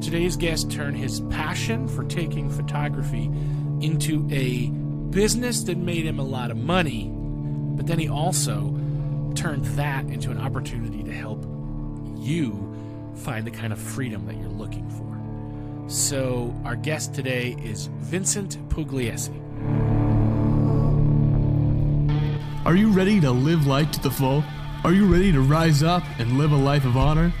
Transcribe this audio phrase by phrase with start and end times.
[0.00, 3.30] Today's guest turned his passion for taking photography
[3.80, 4.68] into a
[5.10, 7.10] business that made him a lot of money,
[7.76, 8.78] but then he also
[9.34, 11.44] turned that into an opportunity to help
[12.16, 12.74] you
[13.16, 15.90] find the kind of freedom that you're looking for.
[15.90, 19.34] So, our guest today is Vincent Pugliese.
[22.64, 24.44] Are you ready to live life to the full?
[24.84, 27.32] Are you ready to rise up and live a life of honor?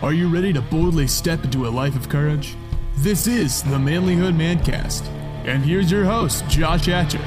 [0.00, 2.54] Are you ready to boldly step into a life of courage?
[2.98, 5.04] This is the Manlyhood Mancast.
[5.44, 7.18] And here's your host, Josh Hatcher.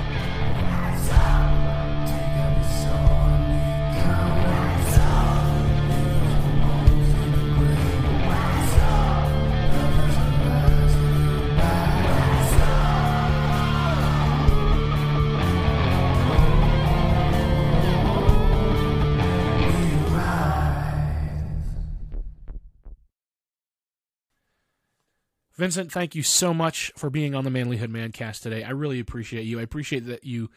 [25.62, 28.64] Vincent, thank you so much for being on the Manlyhood Mancast today.
[28.64, 29.60] I really appreciate you.
[29.60, 30.50] I appreciate that you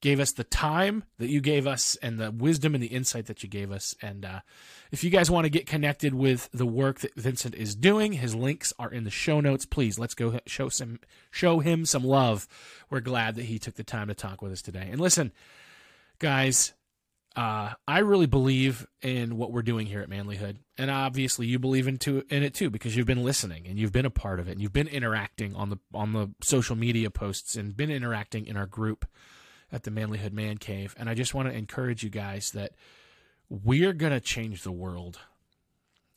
[0.00, 3.42] gave us the time that you gave us and the wisdom and the insight that
[3.42, 3.94] you gave us.
[4.00, 4.40] And uh,
[4.90, 8.34] if you guys want to get connected with the work that Vincent is doing, his
[8.34, 9.66] links are in the show notes.
[9.66, 12.48] Please let's go show some show him some love.
[12.88, 14.88] We're glad that he took the time to talk with us today.
[14.90, 15.32] And listen,
[16.18, 16.72] guys,
[17.36, 21.86] uh, I really believe in what we're doing here at Manlyhood, and obviously you believe
[21.86, 24.52] into in it too because you've been listening and you've been a part of it,
[24.52, 28.56] and you've been interacting on the on the social media posts and been interacting in
[28.56, 29.04] our group
[29.70, 30.94] at the Manlyhood Man Cave.
[30.98, 32.72] And I just want to encourage you guys that
[33.50, 35.18] we're gonna change the world.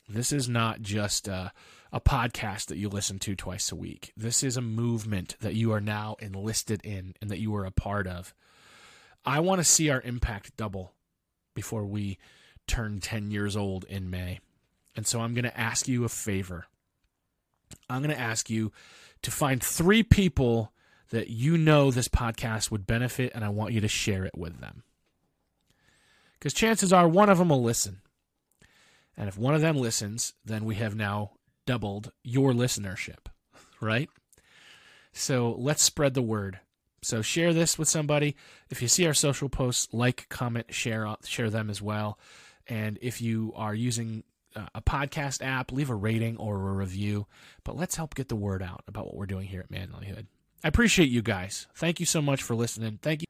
[0.07, 1.51] This is not just a,
[1.91, 4.13] a podcast that you listen to twice a week.
[4.15, 7.71] This is a movement that you are now enlisted in and that you are a
[7.71, 8.33] part of.
[9.25, 10.93] I want to see our impact double
[11.59, 12.17] before we
[12.67, 14.39] turn 10 years old in May.
[14.95, 16.67] And so I'm going to ask you a favor.
[17.89, 18.71] I'm going to ask you
[19.23, 20.71] to find three people
[21.09, 24.61] that you know this podcast would benefit, and I want you to share it with
[24.61, 24.83] them.
[26.35, 27.99] Because chances are one of them will listen.
[29.17, 31.31] And if one of them listens, then we have now
[31.65, 33.27] doubled your listenership,
[33.81, 34.09] right?
[35.11, 36.61] So let's spread the word.
[37.01, 38.35] So share this with somebody.
[38.69, 42.19] If you see our social posts, like, comment, share uh, share them as well.
[42.67, 44.23] And if you are using
[44.55, 47.25] uh, a podcast app, leave a rating or a review.
[47.63, 50.27] But let's help get the word out about what we're doing here at Manlyhood.
[50.63, 51.67] I appreciate you guys.
[51.75, 52.99] Thank you so much for listening.
[53.01, 53.25] Thank you.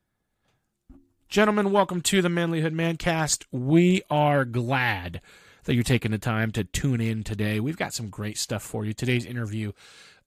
[1.29, 3.45] Gentlemen, welcome to the Manlyhood Mancast.
[3.51, 5.21] We are glad
[5.65, 7.59] that you're taking the time to tune in today.
[7.59, 8.93] We've got some great stuff for you.
[8.93, 9.73] Today's interview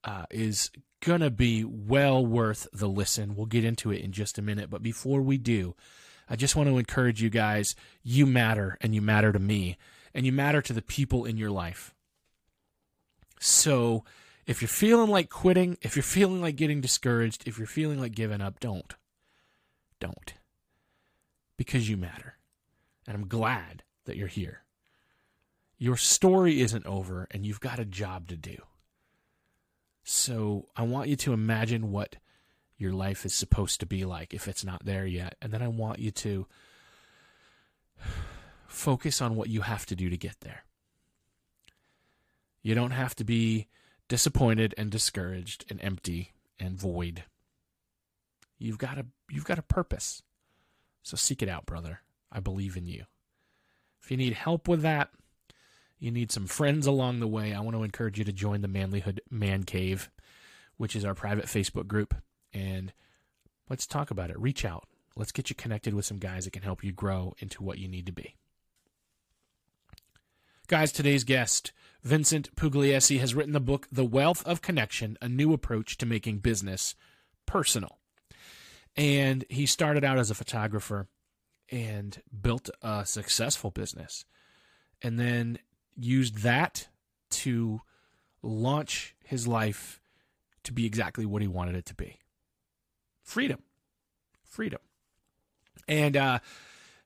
[0.05, 0.71] uh, is
[1.03, 3.35] gonna be well worth the listen.
[3.35, 5.75] We'll get into it in just a minute, but before we do,
[6.31, 9.77] I just want to encourage you guys, you matter and you matter to me
[10.15, 11.93] and you matter to the people in your life.
[13.41, 14.05] So,
[14.47, 18.15] if you're feeling like quitting, if you're feeling like getting discouraged, if you're feeling like
[18.15, 18.95] giving up, don't.
[20.01, 20.35] Don't.
[21.57, 22.37] Because you matter.
[23.07, 24.63] And I'm glad that you're here.
[25.79, 28.57] Your story isn't over and you've got a job to do.
[30.05, 32.17] So I want you to imagine what
[32.77, 35.37] your life is supposed to be like if it's not there yet.
[35.41, 36.47] And then I want you to
[38.67, 40.65] focus on what you have to do to get there.
[42.63, 43.69] You don't have to be
[44.09, 47.25] disappointed and discouraged and empty and void.
[48.59, 50.23] You've got a you've got a purpose.
[51.03, 52.01] So seek it out, brother.
[52.31, 53.05] I believe in you.
[54.03, 55.11] If you need help with that,
[56.03, 58.69] you need some friends along the way, I want to encourage you to join the
[58.69, 60.11] Manlyhood Man Cave,
[60.77, 62.13] which is our private Facebook group.
[62.53, 62.93] And
[63.71, 64.39] let's talk about it.
[64.39, 64.89] Reach out.
[65.15, 67.87] Let's get you connected with some guys that can help you grow into what you
[67.87, 68.35] need to be.
[70.67, 71.71] Guys, today's guest,
[72.03, 76.39] Vincent Pugliese, has written the book The Wealth of Connection A New Approach to Making
[76.39, 76.97] Business
[77.47, 78.01] Personal.
[78.97, 81.07] And he started out as a photographer
[81.71, 84.25] and built a successful business.
[85.01, 85.59] And then
[85.97, 86.89] used that
[87.31, 87.81] to
[88.43, 90.01] launch his life
[90.65, 92.19] to be exactly what he wanted it to be
[93.23, 93.61] freedom.
[94.45, 94.81] Freedom.
[95.89, 96.39] And uh,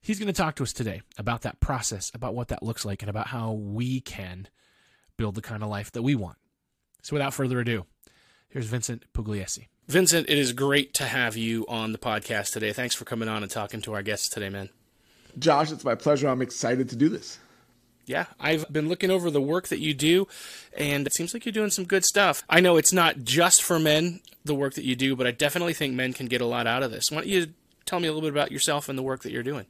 [0.01, 3.03] he's going to talk to us today about that process, about what that looks like,
[3.03, 4.49] and about how we can
[5.17, 6.37] build the kind of life that we want.
[7.03, 7.87] So, without further ado,
[8.49, 9.67] here's Vincent Pugliese.
[9.87, 12.73] Vincent, it is great to have you on the podcast today.
[12.73, 14.71] Thanks for coming on and talking to our guests today, man.
[15.39, 16.29] Josh, it's my pleasure.
[16.29, 17.39] I'm excited to do this
[18.07, 20.29] yeah, I've been looking over the work that you do,
[20.77, 22.45] and it seems like you're doing some good stuff.
[22.49, 25.75] I know it's not just for men, the work that you do, but I definitely
[25.75, 27.11] think men can get a lot out of this.
[27.11, 27.49] Why don't you
[27.85, 29.67] tell me a little bit about yourself and the work that you're doing?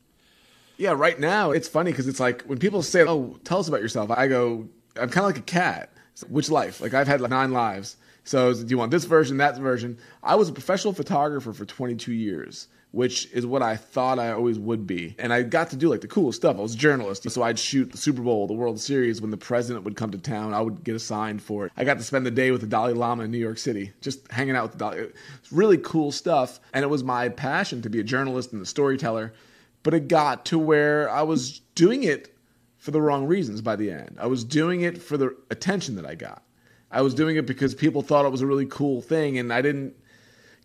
[0.76, 3.80] Yeah, right now it's funny because it's like when people say, "Oh, tell us about
[3.80, 4.68] yourself," I go,
[5.00, 6.82] "I'm kind of like a cat." So which life?
[6.82, 7.96] Like I've had like nine lives.
[8.24, 9.96] So do you want this version, that version?
[10.22, 14.58] I was a professional photographer for 22 years which is what I thought I always
[14.58, 15.14] would be.
[15.18, 16.56] And I got to do like the coolest stuff.
[16.56, 19.36] I was a journalist, so I'd shoot the Super Bowl, the World Series when the
[19.36, 20.54] president would come to town.
[20.54, 21.72] I would get assigned for it.
[21.76, 24.30] I got to spend the day with the Dalai Lama in New York City, just
[24.30, 25.10] hanging out with the Dalai.
[25.38, 26.60] It's really cool stuff.
[26.72, 29.34] And it was my passion to be a journalist and a storyteller.
[29.82, 32.34] But it got to where I was doing it
[32.78, 34.16] for the wrong reasons by the end.
[34.18, 36.42] I was doing it for the attention that I got.
[36.90, 39.60] I was doing it because people thought it was a really cool thing, and I
[39.60, 39.94] didn't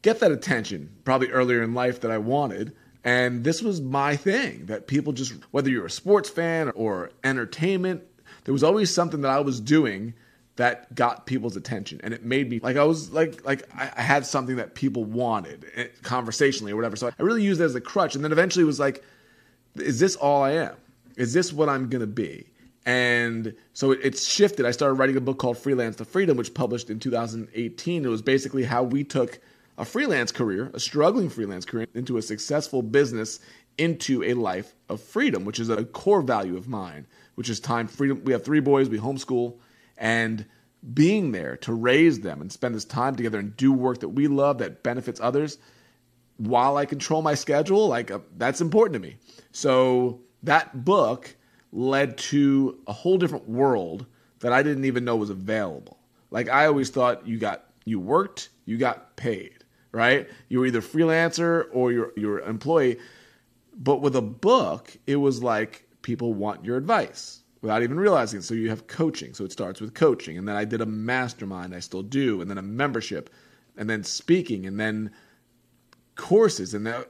[0.01, 2.73] get that attention probably earlier in life that I wanted.
[3.03, 8.03] And this was my thing that people just, whether you're a sports fan or entertainment,
[8.43, 10.13] there was always something that I was doing
[10.57, 11.99] that got people's attention.
[12.03, 15.65] And it made me like i was like like i had something that people wanted
[15.75, 16.95] eh, conversationally or whatever.
[16.95, 18.15] So i really used it as a crutch.
[18.15, 19.03] And then eventually it was like
[19.75, 20.75] is this all i am?
[21.15, 22.47] Is this what i'm gonna be?
[22.85, 24.65] And so it, it's shifted.
[24.65, 28.21] I started writing a book called freelance to freedom which published in 2018 it was
[28.21, 29.39] basically how we took
[29.77, 33.39] a freelance career, a struggling freelance career, into a successful business,
[33.77, 37.87] into a life of freedom, which is a core value of mine, which is time
[37.87, 38.23] freedom.
[38.23, 39.57] We have three boys, we homeschool,
[39.97, 40.45] and
[40.93, 44.27] being there to raise them and spend this time together and do work that we
[44.27, 45.57] love that benefits others
[46.37, 49.17] while I control my schedule, like uh, that's important to me.
[49.51, 51.35] So that book
[51.71, 54.07] led to a whole different world
[54.39, 55.99] that I didn't even know was available.
[56.31, 59.60] Like I always thought you got you worked, you got paid
[59.91, 60.29] right?
[60.49, 62.97] You're either freelancer or you're you're employee.
[63.73, 68.43] But with a book, it was like people want your advice without even realizing it.
[68.43, 69.33] So you have coaching.
[69.33, 70.37] So it starts with coaching.
[70.37, 73.29] And then I did a mastermind, I still do, and then a membership,
[73.77, 75.11] and then speaking, and then
[76.15, 76.73] courses.
[76.73, 77.03] And then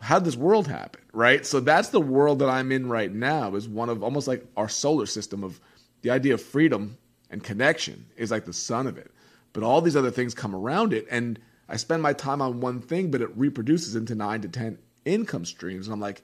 [0.00, 1.02] how did this world happen?
[1.12, 1.44] Right?
[1.44, 4.68] So that's the world that I'm in right now, is one of almost like our
[4.68, 5.60] solar system of
[6.02, 6.98] the idea of freedom
[7.30, 9.10] and connection is like the sun of it.
[9.52, 11.06] But all these other things come around it.
[11.10, 14.78] And I spend my time on one thing, but it reproduces into nine to 10
[15.04, 15.86] income streams.
[15.86, 16.22] And I'm like,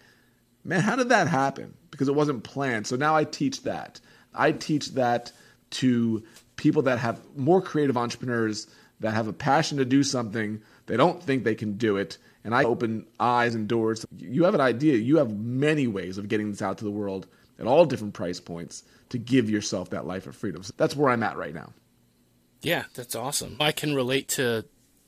[0.65, 1.75] man, how did that happen?
[1.91, 2.87] Because it wasn't planned.
[2.87, 4.01] So now I teach that.
[4.35, 5.33] I teach that
[5.71, 6.25] to
[6.57, 8.67] people that have more creative entrepreneurs
[9.01, 10.63] that have a passion to do something.
[10.87, 12.19] They don't think they can do it.
[12.43, 14.05] And I open eyes and doors.
[14.17, 14.97] You have an idea.
[14.97, 17.27] You have many ways of getting this out to the world
[17.59, 20.63] at all different price points to give yourself that life of freedom.
[20.63, 21.73] So that's where I'm at right now.
[22.61, 23.57] Yeah, that's awesome.
[23.61, 24.65] I can relate to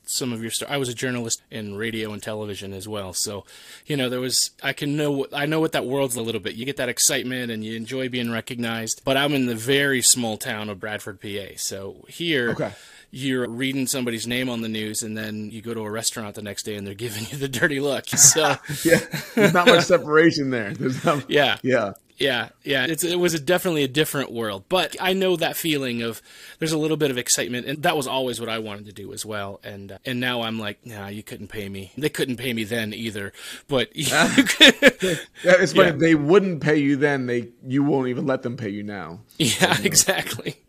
[0.08, 0.70] some of your stuff.
[0.70, 3.44] I was a journalist in radio and television as well, so
[3.86, 6.54] you know there was I can know I know what that world's a little bit.
[6.54, 9.02] You get that excitement and you enjoy being recognized.
[9.04, 11.56] But I'm in the very small town of Bradford, PA.
[11.56, 12.50] So here.
[12.50, 12.72] Okay
[13.10, 16.42] you're reading somebody's name on the news and then you go to a restaurant the
[16.42, 18.08] next day and they're giving you the dirty look.
[18.08, 19.00] So yeah,
[19.34, 20.74] there's not much separation there.
[21.04, 22.86] Not, yeah, yeah, yeah, yeah.
[22.86, 26.22] It's, it was a, definitely a different world, but I know that feeling of
[26.58, 29.12] there's a little bit of excitement, and that was always what I wanted to do
[29.12, 29.60] as well.
[29.62, 31.92] And uh, and now I'm like, nah, you couldn't pay me.
[31.96, 33.32] They couldn't pay me then either.
[33.68, 35.90] But yeah, it's funny.
[35.90, 35.96] Yeah.
[35.96, 37.26] They wouldn't pay you then.
[37.26, 39.20] They you won't even let them pay you now.
[39.38, 40.62] Yeah, exactly,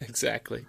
[0.00, 0.66] exactly.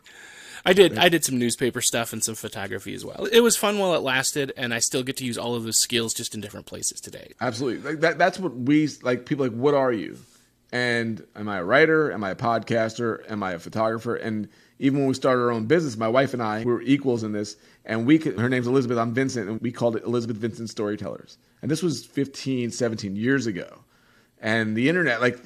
[0.66, 0.98] I did.
[0.98, 3.28] I did some newspaper stuff and some photography as well.
[3.32, 5.78] It was fun while it lasted, and I still get to use all of those
[5.78, 7.34] skills just in different places today.
[7.42, 7.92] Absolutely.
[7.92, 9.26] Like that, that's what we like.
[9.26, 10.18] People like, what are you?
[10.72, 12.12] And am I a writer?
[12.12, 13.30] Am I a podcaster?
[13.30, 14.16] Am I a photographer?
[14.16, 14.50] And
[14.80, 17.32] even when we started our own business, my wife and I we were equals in
[17.32, 17.58] this.
[17.86, 21.38] And we could, her name's Elizabeth, I'm Vincent, and we called it Elizabeth Vincent Storytellers.
[21.62, 23.84] And this was 15, 17 years ago.
[24.42, 25.38] And the internet, like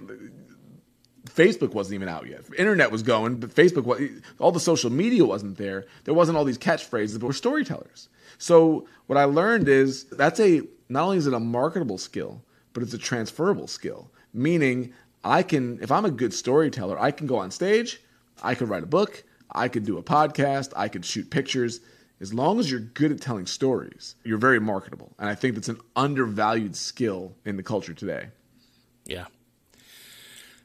[1.38, 2.41] Facebook wasn't even out yet.
[2.58, 4.01] Internet was going, but Facebook was
[4.39, 5.86] all the social media wasn't there.
[6.03, 8.10] There wasn't all these catchphrases, but we're storytellers.
[8.39, 12.41] So what I learned is that's a not only is it a marketable skill,
[12.74, 14.12] but it's a transferable skill.
[14.34, 18.01] Meaning I can if I'm a good storyteller, I can go on stage,
[18.41, 21.82] I could write a book, I could do a podcast, I could shoot pictures.
[22.20, 25.13] As long as you're good at telling stories, you're very marketable.
[25.20, 28.29] And I think that's an undervalued skill in the culture today.
[29.06, 29.25] Yeah,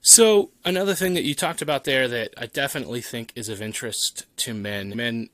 [0.03, 4.27] so, another thing that you talked about there that I definitely think is of interest
[4.39, 4.95] to men.
[4.97, 5.31] Men,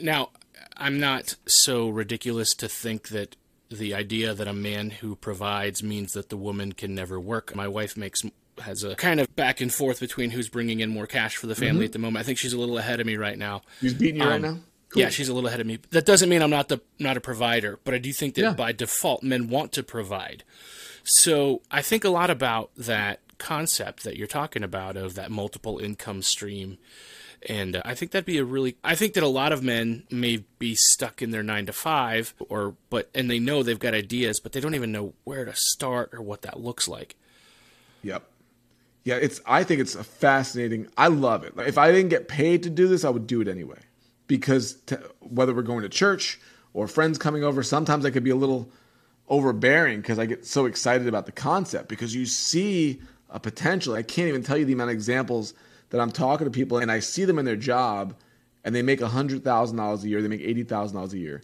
[0.00, 0.30] now,
[0.76, 3.36] I'm not so ridiculous to think that
[3.68, 7.54] the idea that a man who provides means that the woman can never work.
[7.54, 8.22] My wife makes
[8.62, 11.54] has a kind of back and forth between who's bringing in more cash for the
[11.54, 11.84] family mm-hmm.
[11.84, 12.22] at the moment.
[12.22, 13.60] I think she's a little ahead of me right now.
[13.80, 14.58] She's beating you um, right now.
[14.88, 15.02] Cool.
[15.02, 15.78] Yeah, she's a little ahead of me.
[15.90, 18.54] That doesn't mean I'm not the not a provider, but I do think that yeah.
[18.54, 20.42] by default men want to provide.
[21.04, 25.78] So I think a lot about that concept that you're talking about of that multiple
[25.78, 26.78] income stream.
[27.48, 30.04] And uh, I think that'd be a really, I think that a lot of men
[30.10, 33.94] may be stuck in their nine to five or, but, and they know they've got
[33.94, 37.16] ideas, but they don't even know where to start or what that looks like.
[38.02, 38.22] Yep.
[39.06, 39.40] Yeah, it's.
[39.46, 40.88] I think it's a fascinating.
[40.98, 41.54] I love it.
[41.58, 43.78] If I didn't get paid to do this, I would do it anyway.
[44.26, 46.40] Because to, whether we're going to church
[46.74, 48.68] or friends coming over, sometimes I could be a little
[49.28, 53.94] overbearing because I get so excited about the concept because you see a potential.
[53.94, 55.54] I can't even tell you the amount of examples
[55.90, 58.14] that I'm talking to people and I see them in their job
[58.64, 61.42] and they make $100,000 a year, they make $80,000 a year,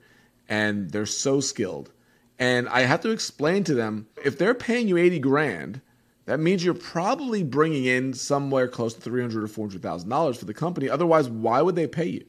[0.49, 1.93] and they're so skilled.
[2.37, 5.81] And I have to explain to them if they're paying you 80 grand,
[6.25, 10.55] that means you're probably bringing in somewhere close to 300 or 400,000 dollars for the
[10.55, 10.89] company.
[10.89, 12.25] Otherwise, why would they pay you?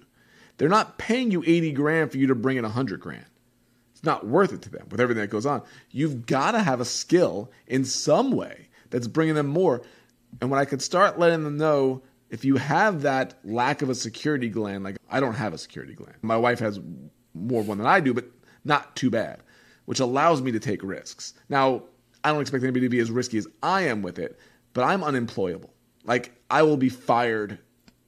[0.58, 3.26] They're not paying you 80 grand for you to bring in 100 grand.
[3.94, 5.64] It's not worth it to them with everything that goes on.
[5.90, 9.82] You've got to have a skill in some way that's bringing them more.
[10.40, 13.96] And when I could start letting them know if you have that lack of a
[13.96, 16.80] security gland, like I don't have a security gland, my wife has
[17.34, 18.26] more of one than I do, but
[18.64, 19.42] not too bad,
[19.86, 21.34] which allows me to take risks.
[21.50, 21.84] Now,
[22.24, 24.40] I don't expect anybody to be as risky as I am with it,
[24.74, 25.74] but I'm unemployable.
[26.06, 27.58] Like I will be fired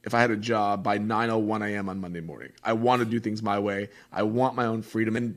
[0.04, 1.88] if I had a job by 9:01 a.m.
[1.88, 2.52] on Monday morning.
[2.62, 3.88] I want to do things my way.
[4.12, 5.36] I want my own freedom and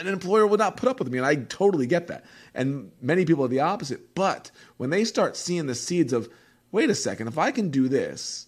[0.00, 2.24] an employer would not put up with me and I totally get that.
[2.54, 4.14] And many people are the opposite.
[4.14, 6.28] But when they start seeing the seeds of
[6.72, 8.46] wait a second, if I can do this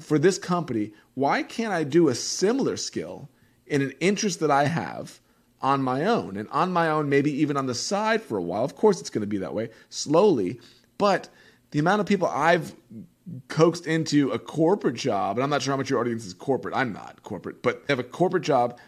[0.00, 3.28] for this company, why can't I do a similar skill
[3.66, 5.20] in an interest that I have
[5.60, 6.36] on my own?
[6.36, 8.64] And on my own, maybe even on the side for a while.
[8.64, 10.58] Of course, it's going to be that way slowly.
[10.98, 11.28] But
[11.70, 12.74] the amount of people I've
[13.48, 16.74] coaxed into a corporate job, and I'm not sure how much your audience is corporate.
[16.74, 18.78] I'm not corporate, but they have a corporate job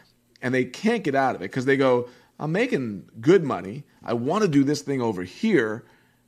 [0.42, 3.84] and they can't get out of it because they go, I'm making good money.
[4.04, 5.84] I want to do this thing over here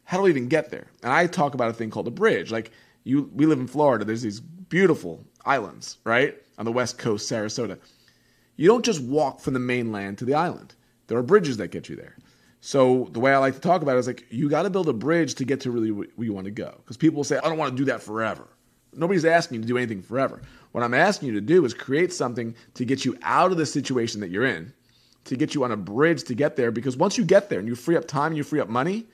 [0.08, 0.86] how do I even get there?
[1.02, 2.50] And I talk about a thing called a bridge.
[2.50, 2.70] Like
[3.04, 4.06] you, we live in Florida.
[4.06, 7.78] There's these beautiful islands, right, on the west coast, Sarasota.
[8.56, 10.74] You don't just walk from the mainland to the island.
[11.08, 12.16] There are bridges that get you there.
[12.62, 14.88] So the way I like to talk about it is like you got to build
[14.88, 16.72] a bridge to get to really where you want to go.
[16.78, 18.48] Because people say, I don't want to do that forever.
[18.94, 20.40] Nobody's asking you to do anything forever.
[20.72, 23.66] What I'm asking you to do is create something to get you out of the
[23.66, 24.72] situation that you're in,
[25.24, 26.70] to get you on a bridge to get there.
[26.70, 29.06] Because once you get there and you free up time and you free up money,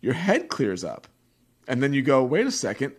[0.00, 1.06] your head clears up.
[1.68, 2.94] And then you go, wait a second,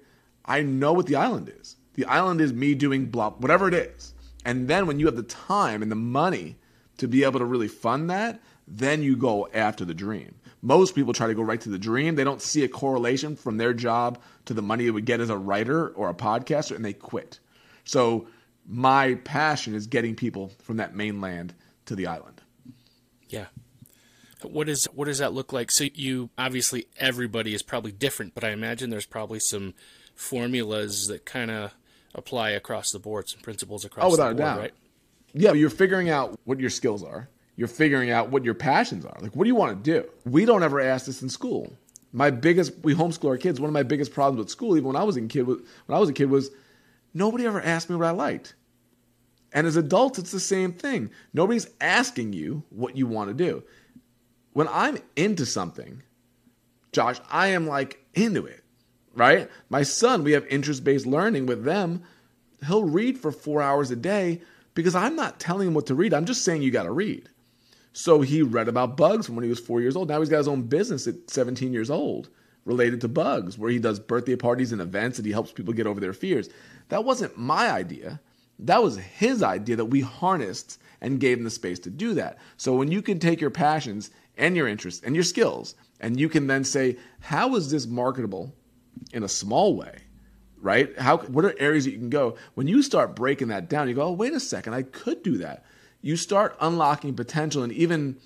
[0.46, 1.78] I know what the island is.
[1.94, 4.14] The island is me doing blah, whatever it is.
[4.46, 6.58] And then when you have the time and the money
[6.98, 10.36] to be able to really fund that, then you go after the dream.
[10.62, 12.16] Most people try to go right to the dream.
[12.16, 15.30] They don't see a correlation from their job to the money they would get as
[15.30, 17.40] a writer or a podcaster, and they quit.
[17.88, 18.28] So
[18.68, 21.54] my passion is getting people from that mainland
[21.86, 22.42] to the island.
[23.30, 23.46] Yeah.
[24.44, 25.72] What is what does that look like?
[25.72, 29.74] So you obviously everybody is probably different, but I imagine there's probably some
[30.14, 31.74] formulas that kind of
[32.14, 34.60] apply across the board, some principles across oh, without the board, a doubt.
[34.60, 34.74] right?
[35.34, 37.30] Yeah, you're figuring out what your skills are.
[37.56, 39.18] You're figuring out what your passions are.
[39.20, 40.08] Like, what do you want to do?
[40.26, 41.74] We don't ever ask this in school.
[42.14, 43.60] My biggest, we homeschool our kids.
[43.60, 45.98] One of my biggest problems with school, even when I was a kid, when I
[45.98, 46.52] was a kid, was
[47.18, 48.56] nobody ever asked me what I liked.
[49.54, 51.10] And as adults, it's the same thing.
[51.34, 53.64] Nobody's asking you what you want to do
[54.58, 56.02] when I'm into something,
[56.92, 58.64] Josh, I am like into it,
[59.14, 59.52] right?
[59.70, 62.02] My son, we have interest based learning with them.
[62.66, 64.42] He'll read for four hours a day
[64.74, 66.12] because I'm not telling him what to read.
[66.12, 67.30] I'm just saying you got to read.
[67.94, 70.10] So he read about bugs when he was four years old.
[70.10, 72.28] Now he's got his own business at 17 years old
[72.68, 75.88] related to bugs, where he does birthday parties and events and he helps people get
[75.88, 76.50] over their fears.
[76.90, 78.20] That wasn't my idea.
[78.60, 82.38] That was his idea that we harnessed and gave him the space to do that.
[82.58, 85.76] So when you can take your passions and your interests and your skills.
[86.00, 88.54] And you can then say, how is this marketable
[89.12, 90.04] in a small way?
[90.60, 90.98] Right?
[91.00, 92.36] How what are areas that you can go?
[92.56, 95.38] When you start breaking that down, you go, oh, wait a second, I could do
[95.38, 95.66] that.
[96.02, 98.18] You start unlocking potential and even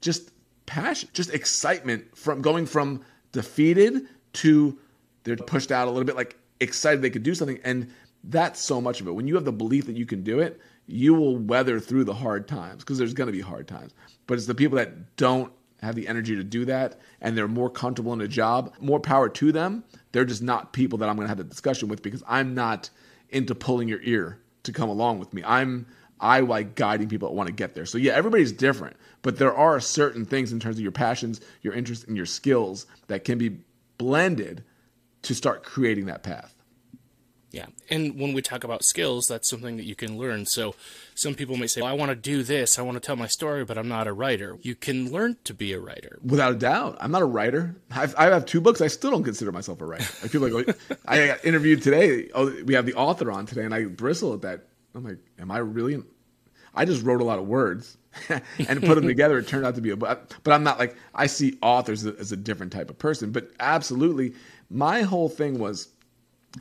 [0.00, 0.30] just
[0.66, 3.04] passion, just excitement from going from
[3.36, 4.78] defeated to
[5.24, 7.60] they're pushed out a little bit, like excited they could do something.
[7.64, 7.92] And
[8.24, 9.12] that's so much of it.
[9.12, 12.14] When you have the belief that you can do it, you will weather through the
[12.14, 13.92] hard times because there's going to be hard times.
[14.26, 15.52] But it's the people that don't
[15.82, 19.28] have the energy to do that and they're more comfortable in a job, more power
[19.28, 19.84] to them.
[20.12, 22.88] They're just not people that I'm going to have a discussion with because I'm not
[23.28, 25.42] into pulling your ear to come along with me.
[25.44, 25.86] I'm
[26.20, 27.86] I like guiding people that want to get there.
[27.86, 31.74] So yeah, everybody's different, but there are certain things in terms of your passions, your
[31.74, 33.58] interests, and your skills that can be
[33.98, 34.64] blended
[35.22, 36.56] to start creating that path.
[37.56, 37.66] Yeah.
[37.88, 40.44] And when we talk about skills, that's something that you can learn.
[40.44, 40.74] So
[41.14, 42.78] some people may say, well, I want to do this.
[42.78, 44.58] I want to tell my story, but I'm not a writer.
[44.60, 46.18] You can learn to be a writer.
[46.22, 46.98] Without a doubt.
[47.00, 47.76] I'm not a writer.
[47.90, 48.82] I've, I have two books.
[48.82, 50.04] I still don't consider myself a writer.
[50.22, 52.28] I feel like I got interviewed today.
[52.34, 54.66] Oh, we have the author on today, and I bristle at that.
[54.96, 56.02] I'm like, am I really?
[56.74, 57.98] I just wrote a lot of words
[58.28, 59.38] and put them together.
[59.38, 60.34] It turned out to be a but.
[60.42, 63.30] But I'm not like I see authors as a different type of person.
[63.30, 64.34] But absolutely,
[64.70, 65.88] my whole thing was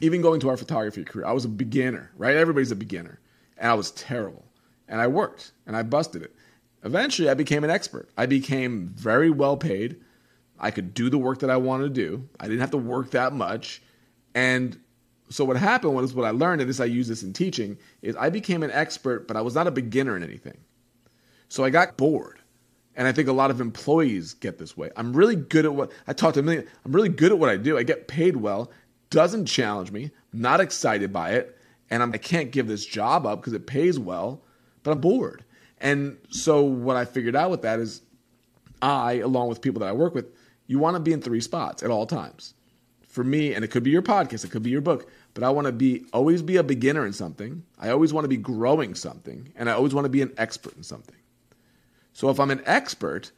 [0.02, 1.26] even going to our photography career.
[1.26, 2.36] I was a beginner, right?
[2.36, 3.20] Everybody's a beginner,
[3.58, 4.46] and I was terrible.
[4.88, 6.36] And I worked and I busted it.
[6.84, 8.10] Eventually, I became an expert.
[8.18, 9.96] I became very well paid.
[10.60, 12.30] I could do the work that I wanted to do.
[12.40, 13.82] I didn't have to work that much.
[14.36, 14.80] And
[15.30, 18.16] so what happened was what I learned, and this I use this in teaching, is
[18.16, 20.58] I became an expert, but I was not a beginner in anything.
[21.50, 22.40] So I got bored.
[22.96, 24.90] And I think a lot of employees get this way.
[24.96, 26.66] I'm really good at what I talk to a million.
[26.86, 27.78] I'm really good at what I do.
[27.78, 28.72] I get paid well.
[29.10, 30.12] Doesn't challenge me.
[30.32, 31.58] Not excited by it.
[31.90, 34.42] And I'm, I can't give this job up because it pays well,
[34.84, 35.44] but I'm bored.
[35.80, 38.02] And so what I figured out with that is
[38.82, 40.28] I, along with people that I work with,
[40.68, 42.54] you want to be in three spots at all times.
[43.16, 45.50] For me, and it could be your podcast, it could be your book, but I
[45.50, 47.64] want to be always be a beginner in something.
[47.80, 50.76] I always want to be growing something, and I always want to be an expert
[50.76, 51.16] in something.
[52.12, 53.32] So if I'm an expert,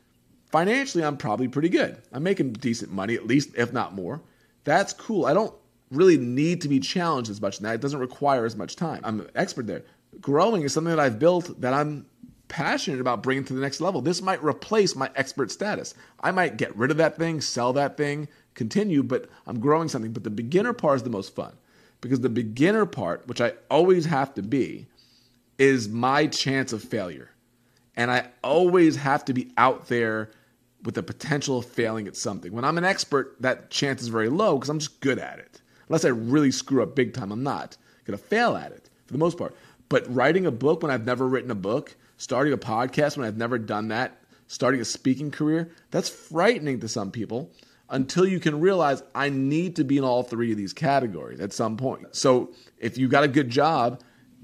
[0.47, 2.01] financially I'm probably pretty good.
[2.11, 4.19] I'm making decent money, at least if not more.
[4.63, 5.27] That's cool.
[5.27, 5.53] I don't
[5.91, 7.61] really need to be challenged as much.
[7.61, 9.01] Now it doesn't require as much time.
[9.03, 9.83] I'm an expert there.
[10.19, 12.07] Growing is something that I've built that I'm
[12.47, 14.01] passionate about bringing to the next level.
[14.01, 15.93] This might replace my expert status.
[16.19, 18.27] I might get rid of that thing, sell that thing,
[18.57, 20.11] continue, but I'm growing something.
[20.11, 21.55] But the beginner part is the most fun
[22.01, 24.87] because the beginner part, which I always have to be,
[25.57, 27.29] is my chance of failure.
[27.95, 30.31] And I always have to be out there
[30.83, 32.51] with the potential of failing at something.
[32.51, 35.61] When I'm an expert, that chance is very low because I'm just good at it.
[35.87, 39.13] Unless I really screw up big time, I'm not going to fail at it for
[39.13, 39.55] the most part.
[39.89, 43.37] But writing a book when I've never written a book, starting a podcast when I've
[43.37, 47.51] never done that, starting a speaking career, that's frightening to some people
[47.89, 51.53] until you can realize I need to be in all three of these categories at
[51.53, 52.15] some point.
[52.15, 54.01] So if you got a good job,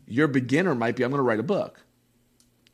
[0.07, 1.81] your beginner might be I'm going to write a book.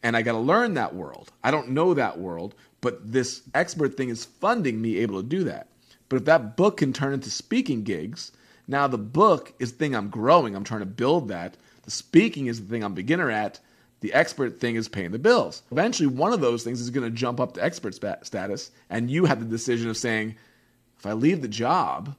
[0.01, 1.31] And I got to learn that world.
[1.43, 5.43] I don't know that world, but this expert thing is funding me able to do
[5.45, 5.67] that.
[6.07, 8.31] But if that book can turn into speaking gigs,
[8.67, 10.55] now the book is the thing I'm growing.
[10.55, 11.57] I'm trying to build that.
[11.83, 13.59] The speaking is the thing I'm beginner at.
[14.01, 15.63] The expert thing is paying the bills.
[15.72, 19.25] Eventually, one of those things is going to jump up to expert status, and you
[19.25, 20.35] have the decision of saying,
[21.00, 22.16] if I leave the job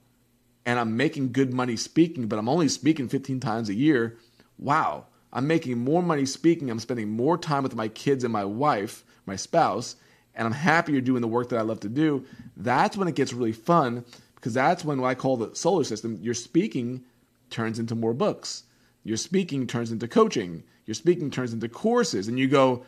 [0.64, 4.16] and I'm making good money speaking, but I'm only speaking 15 times a year,
[4.58, 6.70] wow, I'm making more money speaking.
[6.70, 9.96] I'm spending more time with my kids and my wife, my spouse,
[10.34, 12.24] and I'm happier doing the work that I love to do.
[12.56, 16.18] That's when it gets really fun because that's when what I call the solar system,
[16.22, 17.04] your speaking
[17.50, 18.62] turns into more books.
[19.04, 20.62] Your speaking turns into coaching.
[20.86, 22.28] Your speaking turns into courses.
[22.28, 22.84] And you go,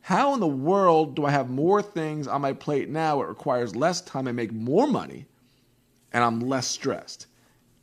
[0.00, 3.22] how in the world do I have more things on my plate now?
[3.22, 4.26] It requires less time.
[4.26, 5.26] I make more money
[6.16, 7.26] and I'm less stressed.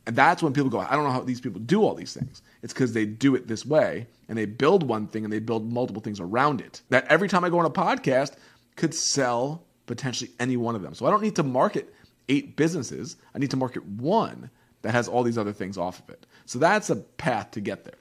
[0.06, 2.42] And that's when people go, I don't know how these people do all these things.
[2.64, 5.72] It's because they do it this way and they build one thing and they build
[5.72, 6.82] multiple things around it.
[6.88, 8.34] That every time I go on a podcast
[8.74, 10.94] could sell potentially any one of them.
[10.94, 11.94] So I don't need to market
[12.28, 13.16] eight businesses.
[13.36, 14.50] I need to market one
[14.82, 16.26] that has all these other things off of it.
[16.44, 17.94] So that's a path to get there.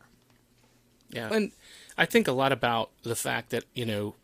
[1.11, 1.31] Yeah.
[1.31, 1.51] And
[1.95, 4.15] I think a lot about the fact that, you know,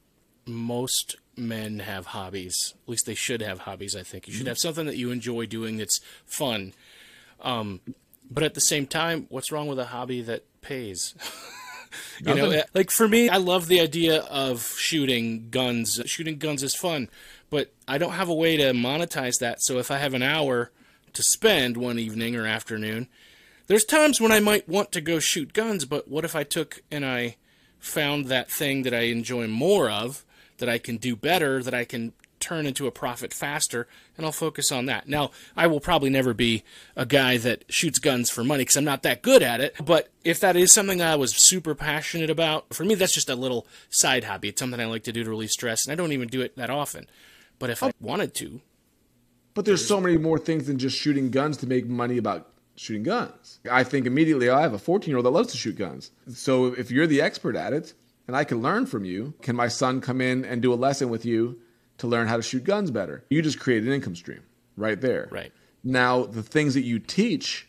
[0.47, 2.73] most men have hobbies.
[2.83, 4.27] At least they should have hobbies, I think.
[4.27, 4.49] You should mm-hmm.
[4.49, 6.73] have something that you enjoy doing that's fun.
[7.41, 7.81] Um,
[8.29, 11.15] but at the same time, what's wrong with a hobby that pays?
[12.25, 16.01] you know, eh, like for me, I love the idea of shooting guns.
[16.05, 17.09] Shooting guns is fun,
[17.49, 19.61] but I don't have a way to monetize that.
[19.61, 20.71] So if I have an hour
[21.13, 23.07] to spend one evening or afternoon,
[23.67, 26.81] there's times when I might want to go shoot guns, but what if I took
[26.91, 27.37] and I
[27.79, 30.25] found that thing that I enjoy more of,
[30.59, 34.31] that I can do better, that I can turn into a profit faster, and I'll
[34.31, 35.07] focus on that.
[35.07, 36.63] Now, I will probably never be
[36.95, 39.75] a guy that shoots guns for money because I'm not that good at it.
[39.83, 43.35] But if that is something I was super passionate about, for me, that's just a
[43.35, 44.49] little side hobby.
[44.49, 46.55] It's something I like to do to release stress, and I don't even do it
[46.55, 47.07] that often.
[47.57, 48.61] But if I wanted to.
[49.53, 53.03] But there's so many more things than just shooting guns to make money about shooting
[53.03, 53.59] guns.
[53.69, 56.11] I think immediately I have a 14 year old that loves to shoot guns.
[56.29, 57.93] So if you're the expert at it,
[58.29, 61.09] and I can learn from you, can my son come in and do a lesson
[61.09, 61.57] with you
[61.97, 63.25] to learn how to shoot guns better.
[63.31, 64.43] You just create an income stream
[64.77, 65.29] right there.
[65.31, 65.51] Right.
[65.83, 67.67] Now, the things that you teach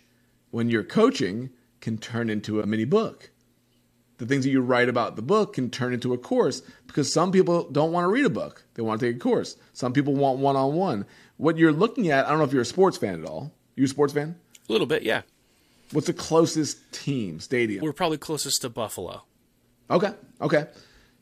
[0.50, 1.48] when you're coaching
[1.80, 3.30] can turn into a mini book.
[4.18, 7.32] The things that you write about the book can turn into a course because some
[7.32, 8.62] people don't want to read a book.
[8.74, 9.56] They want to take a course.
[9.72, 11.06] Some people want one on one.
[11.38, 13.54] What you're looking at, I don't know if you're a sports fan at all.
[13.76, 14.36] You a sports fan?
[14.68, 15.22] A little bit, yeah.
[15.92, 17.82] What's the closest team, stadium?
[17.82, 19.22] We're probably closest to Buffalo.
[19.90, 20.66] Okay, okay.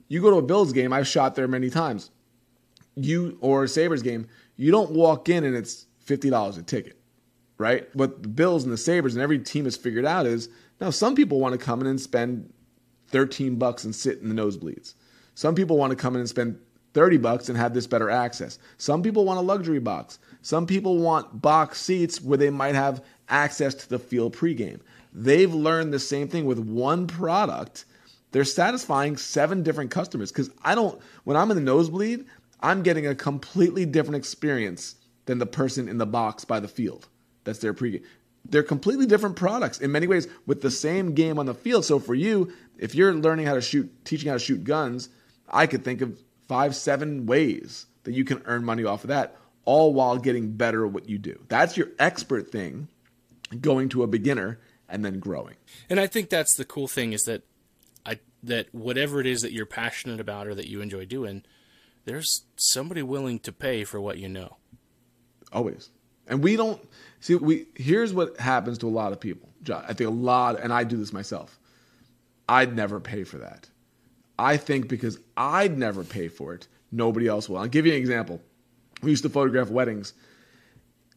[0.08, 2.10] You go to a Bills game, I've shot there many times
[2.98, 4.26] you or a Sabres game,
[4.56, 6.98] you don't walk in and it's fifty dollars a ticket,
[7.58, 7.94] right?
[7.94, 10.48] What the Bills and the Sabres and every team has figured out is
[10.80, 12.52] now some people want to come in and spend
[13.08, 14.94] 13 bucks and sit in the nosebleeds.
[15.34, 16.58] Some people want to come in and spend
[16.94, 18.58] 30 bucks and have this better access.
[18.76, 20.18] Some people want a luxury box.
[20.42, 24.80] Some people want box seats where they might have access to the field pregame.
[25.12, 27.84] They've learned the same thing with one product.
[28.30, 32.26] They're satisfying seven different customers because I don't, when I'm in the nosebleed,
[32.60, 37.08] I'm getting a completely different experience than the person in the box by the field.
[37.44, 38.02] That's their pregame.
[38.44, 41.84] They're completely different products in many ways with the same game on the field.
[41.84, 45.08] So for you, if you're learning how to shoot, teaching how to shoot guns,
[45.48, 49.36] I could think of five, seven ways that you can earn money off of that,
[49.64, 51.38] all while getting better at what you do.
[51.48, 52.88] That's your expert thing,
[53.60, 55.56] going to a beginner and then growing.
[55.90, 57.42] And I think that's the cool thing is that
[58.08, 61.44] I that whatever it is that you're passionate about or that you enjoy doing,
[62.06, 64.56] there's somebody willing to pay for what you know.
[65.52, 65.90] Always.
[66.26, 66.80] And we don't
[67.20, 69.48] see we here's what happens to a lot of people.
[69.70, 71.58] I think a lot and I do this myself.
[72.48, 73.68] I'd never pay for that.
[74.38, 77.58] I think because I'd never pay for it, nobody else will.
[77.58, 78.40] I'll give you an example.
[79.02, 80.14] We used to photograph weddings.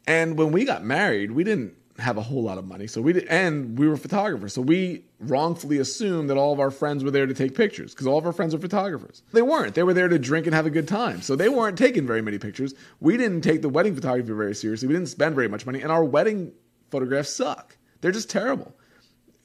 [0.07, 2.87] And when we got married, we didn't have a whole lot of money.
[2.87, 4.53] So we did, and we were photographers.
[4.53, 8.07] So we wrongfully assumed that all of our friends were there to take pictures because
[8.07, 9.23] all of our friends are photographers.
[9.31, 9.75] They weren't.
[9.75, 11.21] They were there to drink and have a good time.
[11.21, 12.73] So they weren't taking very many pictures.
[12.99, 14.87] We didn't take the wedding photography very seriously.
[14.87, 16.51] We didn't spend very much money, and our wedding
[16.89, 17.77] photographs suck.
[18.01, 18.75] They're just terrible.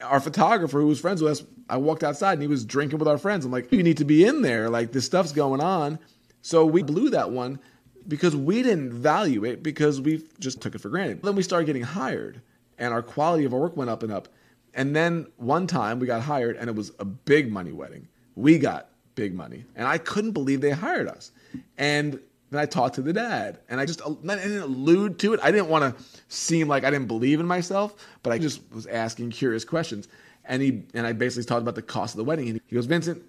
[0.02, 3.08] Our photographer, who was friends with us, I walked outside and he was drinking with
[3.08, 3.44] our friends.
[3.44, 4.68] I'm like, you need to be in there.
[4.68, 5.98] Like this stuff's going on.
[6.42, 7.60] So we blew that one
[8.08, 11.22] because we didn't value it because we just took it for granted.
[11.22, 12.40] Then we started getting hired
[12.78, 14.28] and our quality of our work went up and up.
[14.74, 18.06] And then one time we got hired and it was a big money wedding.
[18.34, 21.32] We got big money and I couldn't believe they hired us.
[21.78, 25.40] And then I talked to the dad and I just I didn't allude to it.
[25.42, 28.86] I didn't want to seem like I didn't believe in myself, but I just was
[28.86, 30.08] asking curious questions.
[30.44, 32.48] And he and I basically talked about the cost of the wedding.
[32.48, 33.22] And he goes, Vincent,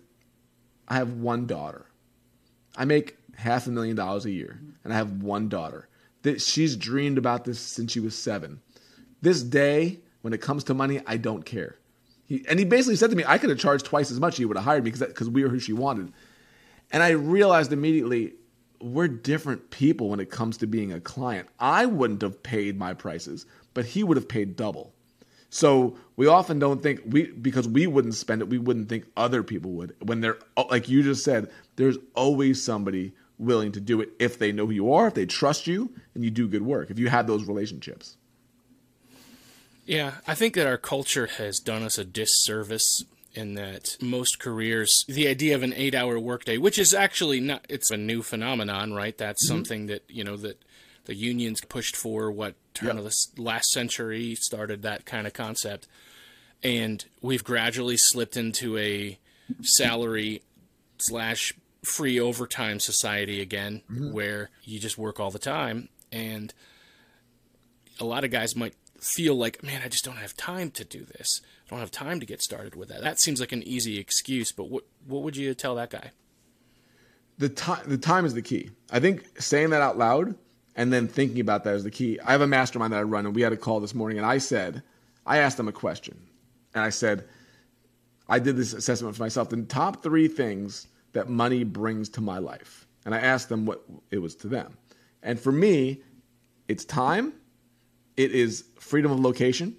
[0.88, 1.86] I have one daughter.
[2.76, 4.72] I make half a million dollars a year, mm-hmm.
[4.84, 5.88] and I have one daughter.
[6.24, 8.60] That she's dreamed about this since she was seven.
[9.22, 11.78] This day, when it comes to money, I don't care.
[12.26, 14.38] He, and he basically said to me, I could have charged twice as much.
[14.38, 16.12] He would have hired me because we were who she wanted.
[16.92, 18.34] And I realized immediately
[18.82, 21.48] we're different people when it comes to being a client.
[21.60, 24.94] I wouldn't have paid my prices, but he would have paid double.
[25.50, 29.44] So we often don't think we because we wouldn't spend it, we wouldn't think other
[29.44, 29.96] people would.
[30.02, 30.38] When they're
[30.70, 34.74] like you just said, there's always somebody willing to do it if they know who
[34.74, 36.90] you are, if they trust you, and you do good work.
[36.90, 38.18] If you have those relationships.
[39.86, 45.06] Yeah, I think that our culture has done us a disservice in that most careers,
[45.08, 49.18] the idea of an eight-hour workday, which is actually not, it's a new phenomenon, right?
[49.18, 49.56] That's mm-hmm.
[49.56, 50.62] something that you know that
[51.06, 52.32] the unions pushed for.
[52.32, 52.98] What turn yep.
[52.98, 55.88] of the last century started that kind of concept,
[56.64, 59.20] and we've gradually slipped into a
[59.62, 60.42] salary
[60.98, 61.54] slash
[61.88, 64.12] free overtime society again, mm-hmm.
[64.12, 66.54] where you just work all the time, and
[68.00, 71.06] a lot of guys might feel like, man, I just don't have time to do
[71.06, 71.42] this.
[71.66, 73.02] I don't have time to get started with that.
[73.02, 76.12] That seems like an easy excuse, but what what would you tell that guy?
[77.38, 78.72] The time the time is the key.
[78.92, 80.36] I think saying that out loud
[80.76, 82.20] and then thinking about that is the key.
[82.24, 84.28] I have a mastermind that I run, and we had a call this morning, and
[84.28, 84.84] I said,
[85.26, 86.18] I asked them a question,
[86.74, 87.28] and I said,
[88.30, 89.50] I did this assessment for myself.
[89.50, 93.84] The top three things that money brings to my life, and I asked them what
[94.12, 94.78] it was to them,
[95.24, 96.02] and for me,
[96.68, 97.34] it's time
[98.18, 99.78] it is freedom of location.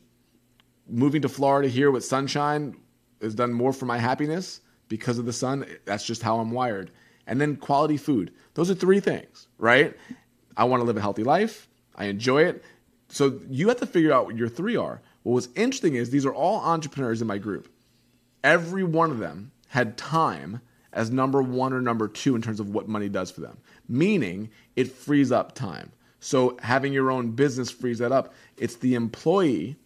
[0.88, 2.76] Moving to Florida here with sunshine
[3.20, 5.66] has done more for my happiness because of the sun.
[5.84, 6.92] That's just how I'm wired.
[7.26, 8.32] And then quality food.
[8.54, 9.94] Those are three things, right?
[10.56, 11.68] I want to live a healthy life.
[11.94, 12.64] I enjoy it.
[13.08, 15.02] So you have to figure out what your three are.
[15.24, 17.68] What was interesting is these are all entrepreneurs in my group.
[18.42, 20.60] Every one of them had time
[20.92, 24.50] as number one or number two in terms of what money does for them, meaning
[24.76, 25.92] it frees up time.
[26.20, 28.34] So having your own business frees that up.
[28.56, 29.76] It's the employee.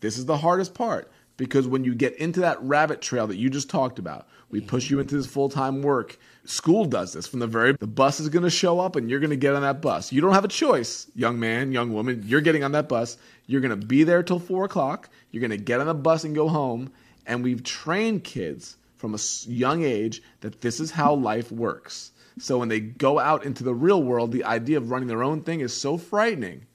[0.00, 3.50] This is the hardest part because when you get into that rabbit trail that you
[3.50, 6.18] just talked about, we push you into this full-time work.
[6.44, 9.20] School does this from the very the bus is going to show up and you're
[9.20, 10.12] going to get on that bus.
[10.12, 12.22] You don't have a choice, young man, young woman.
[12.24, 13.18] You're getting on that bus.
[13.46, 15.08] You're going to be there till four o'clock.
[15.30, 16.92] You're going to get on the bus and go home.
[17.26, 22.12] And we've trained kids from a young age that this is how life works.
[22.38, 25.42] So when they go out into the real world, the idea of running their own
[25.42, 26.66] thing is so frightening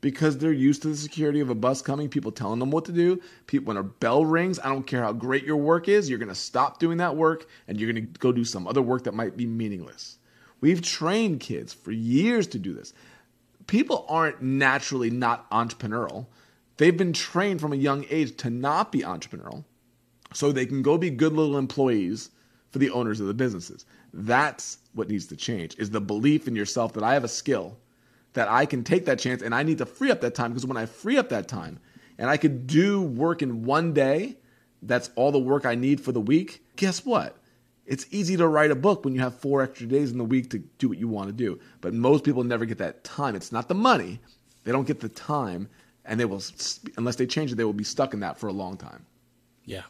[0.00, 2.92] because they're used to the security of a bus coming, people telling them what to
[2.92, 3.20] do.
[3.46, 6.28] People, when a bell rings, I don't care how great your work is, you're going
[6.28, 9.14] to stop doing that work and you're going to go do some other work that
[9.14, 10.18] might be meaningless.
[10.60, 12.92] We've trained kids for years to do this.
[13.66, 16.26] People aren't naturally not entrepreneurial.
[16.78, 19.64] They've been trained from a young age to not be entrepreneurial
[20.32, 22.30] so they can go be good little employees
[22.70, 23.86] for the owners of the businesses.
[24.12, 27.78] That's what needs to change is the belief in yourself that I have a skill
[28.34, 30.66] that I can take that chance and I need to free up that time because
[30.66, 31.78] when I free up that time
[32.18, 34.36] and I could do work in one day,
[34.82, 36.64] that's all the work I need for the week.
[36.76, 37.36] Guess what?
[37.86, 40.50] It's easy to write a book when you have four extra days in the week
[40.50, 41.58] to do what you want to do.
[41.80, 43.34] But most people never get that time.
[43.34, 44.20] It's not the money.
[44.64, 45.68] They don't get the time
[46.04, 46.42] and they will
[46.96, 49.06] unless they change it they will be stuck in that for a long time.
[49.64, 49.82] Yeah.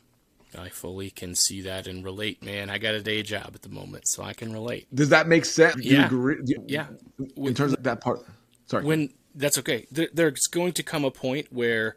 [0.57, 2.71] I fully can see that and relate, man.
[2.71, 4.87] I got a day job at the moment, so I can relate.
[4.95, 5.77] Does that make sense?
[5.77, 6.11] Do yeah.
[6.11, 6.87] You, yeah.
[7.37, 8.21] In terms of that part.
[8.67, 8.85] Sorry.
[8.85, 9.87] When that's okay.
[9.91, 11.97] There, there's going to come a point where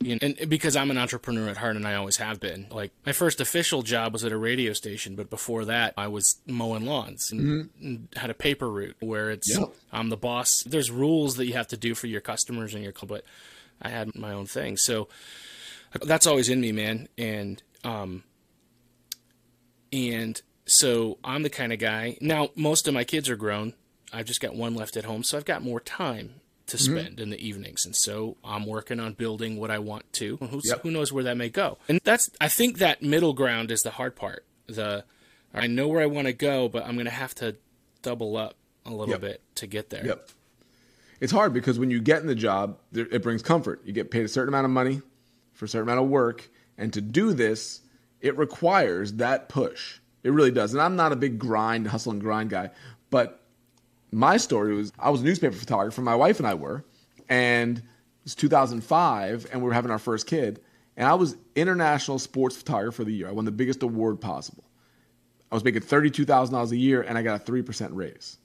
[0.00, 2.66] you know, and because I'm an entrepreneur at heart and I always have been.
[2.70, 6.36] Like my first official job was at a radio station, but before that I was
[6.46, 7.86] mowing lawns and, mm-hmm.
[7.86, 9.74] and had a paper route where it's yep.
[9.92, 10.62] I'm the boss.
[10.62, 13.24] There's rules that you have to do for your customers and your but
[13.82, 14.76] I had my own thing.
[14.76, 15.08] So
[16.02, 17.08] that's always in me, man.
[17.16, 18.24] And um,
[19.92, 22.18] and so I'm the kind of guy.
[22.20, 23.74] Now, most of my kids are grown.
[24.12, 26.92] I've just got one left at home, so I've got more time to mm-hmm.
[26.92, 27.22] spend mm-hmm.
[27.22, 30.38] in the evenings, and so I'm working on building what I want to.
[30.64, 30.82] Yep.
[30.82, 31.78] Who knows where that may go?
[31.88, 34.44] And that's I think that middle ground is the hard part.
[34.66, 35.04] The
[35.54, 37.56] I know where I want to go, but I'm going to have to
[38.02, 39.20] double up a little yep.
[39.20, 40.04] bit to get there.
[40.04, 40.28] Yep.
[41.20, 43.82] It's hard because when you get in the job, it brings comfort.
[43.84, 45.02] You get paid a certain amount of money
[45.52, 47.82] for a certain amount of work, and to do this,
[48.20, 49.98] it requires that push.
[50.22, 50.72] It really does.
[50.72, 52.70] And I'm not a big grind, hustle and grind guy,
[53.10, 53.42] but
[54.10, 56.84] my story was I was a newspaper photographer, my wife and I were,
[57.28, 57.84] and it
[58.24, 60.60] was 2005, and we were having our first kid,
[60.96, 63.28] and I was international sports photographer of the year.
[63.28, 64.64] I won the biggest award possible.
[65.50, 68.38] I was making $32,000 a year, and I got a 3% raise.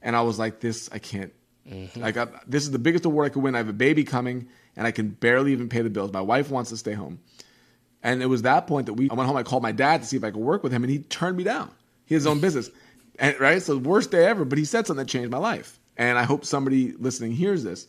[0.00, 1.32] And I was like, this, I can't.
[1.68, 2.02] Mm-hmm.
[2.02, 3.54] I got this is the biggest award I could win.
[3.54, 6.12] I have a baby coming, and I can barely even pay the bills.
[6.12, 7.20] My wife wants to stay home.
[8.02, 9.36] And it was that point that we I went home.
[9.36, 11.36] I called my dad to see if I could work with him, and he turned
[11.36, 11.70] me down.
[12.06, 12.70] He has his own business,
[13.18, 14.44] and right, so worst day ever.
[14.44, 17.88] But he said something that changed my life, and I hope somebody listening hears this.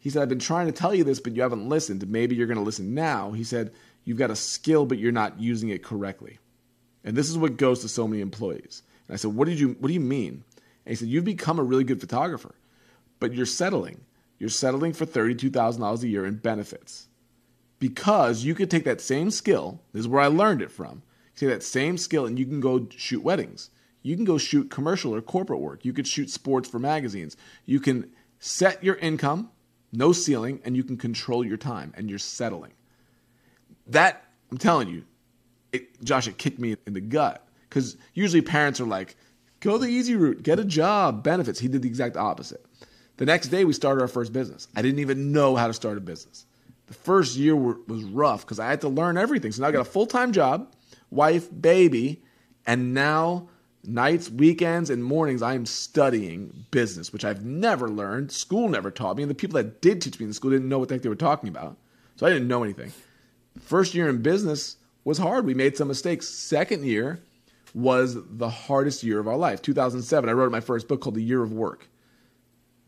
[0.00, 2.06] He said, "I've been trying to tell you this, but you haven't listened.
[2.08, 3.72] Maybe you're going to listen now." He said,
[4.04, 6.40] "You've got a skill, but you're not using it correctly."
[7.04, 8.82] And this is what goes to so many employees.
[9.06, 9.76] And I said, "What did you?
[9.78, 10.42] What do you mean?"
[10.84, 12.54] And he said, "You've become a really good photographer,
[13.20, 14.00] but you're settling.
[14.38, 17.06] You're settling for thirty-two thousand dollars a year in benefits."
[17.84, 19.78] Because you could take that same skill.
[19.92, 21.02] This is where I learned it from.
[21.36, 23.68] Take that same skill and you can go shoot weddings.
[24.00, 25.84] You can go shoot commercial or corporate work.
[25.84, 27.36] You could shoot sports for magazines.
[27.66, 29.50] You can set your income,
[29.92, 32.72] no ceiling, and you can control your time and you're settling.
[33.88, 35.04] That, I'm telling you,
[35.70, 39.14] it, Josh, it kicked me in the gut because usually parents are like,
[39.60, 41.60] go the easy route, get a job, benefits.
[41.60, 42.64] He did the exact opposite.
[43.18, 44.68] The next day, we started our first business.
[44.74, 46.46] I didn't even know how to start a business
[46.86, 49.52] the first year were, was rough because I had to learn everything.
[49.52, 50.72] So now I got a full time job,
[51.10, 52.22] wife, baby,
[52.66, 53.48] and now
[53.86, 58.32] nights, weekends, and mornings I am studying business, which I've never learned.
[58.32, 60.78] School never taught me, and the people that did teach me in school didn't know
[60.78, 61.76] what the heck they were talking about.
[62.16, 62.92] So I didn't know anything.
[63.60, 65.46] First year in business was hard.
[65.46, 66.28] We made some mistakes.
[66.28, 67.20] Second year
[67.74, 69.60] was the hardest year of our life.
[69.62, 71.88] 2007, I wrote my first book called The Year of Work.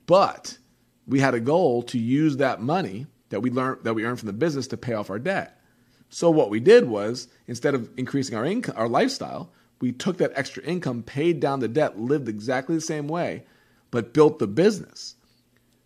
[0.06, 0.58] But
[1.06, 4.28] we had a goal to use that money that we learned that we earned from
[4.28, 5.60] the business to pay off our debt.
[6.08, 10.32] So what we did was instead of increasing our income, our lifestyle, we took that
[10.34, 13.44] extra income, paid down the debt, lived exactly the same way,
[13.90, 15.16] but built the business.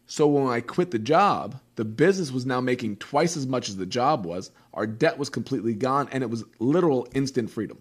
[0.07, 3.77] So when I quit the job, the business was now making twice as much as
[3.77, 4.51] the job was.
[4.75, 7.81] Our debt was completely gone, and it was literal instant freedom.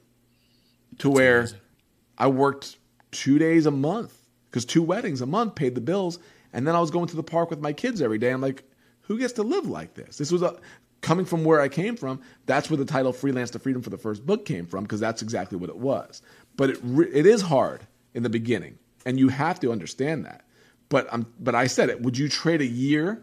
[1.00, 1.60] To That's where amazing.
[2.18, 2.78] I worked
[3.12, 4.16] two days a month
[4.50, 6.20] because two weddings a month paid the bills,
[6.54, 8.30] and then I was going to the park with my kids every day.
[8.32, 8.64] I'm like,
[9.10, 10.18] who gets to live like this?
[10.18, 10.56] This was a
[11.02, 12.22] coming from where I came from.
[12.46, 15.22] That's where the title "Freelance to Freedom" for the first book came from because that's
[15.22, 16.22] exactly what it was.
[16.56, 16.80] But it
[17.12, 20.46] it is hard in the beginning, and you have to understand that.
[20.88, 22.02] But I'm but I said it.
[22.02, 23.22] Would you trade a year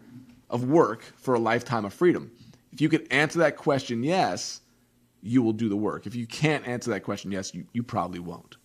[0.49, 2.31] of work for a lifetime of freedom?
[2.73, 4.61] If you could answer that question, yes,
[5.21, 6.05] you will do the work.
[6.05, 8.56] If you can't answer that question, yes, you, you probably won't.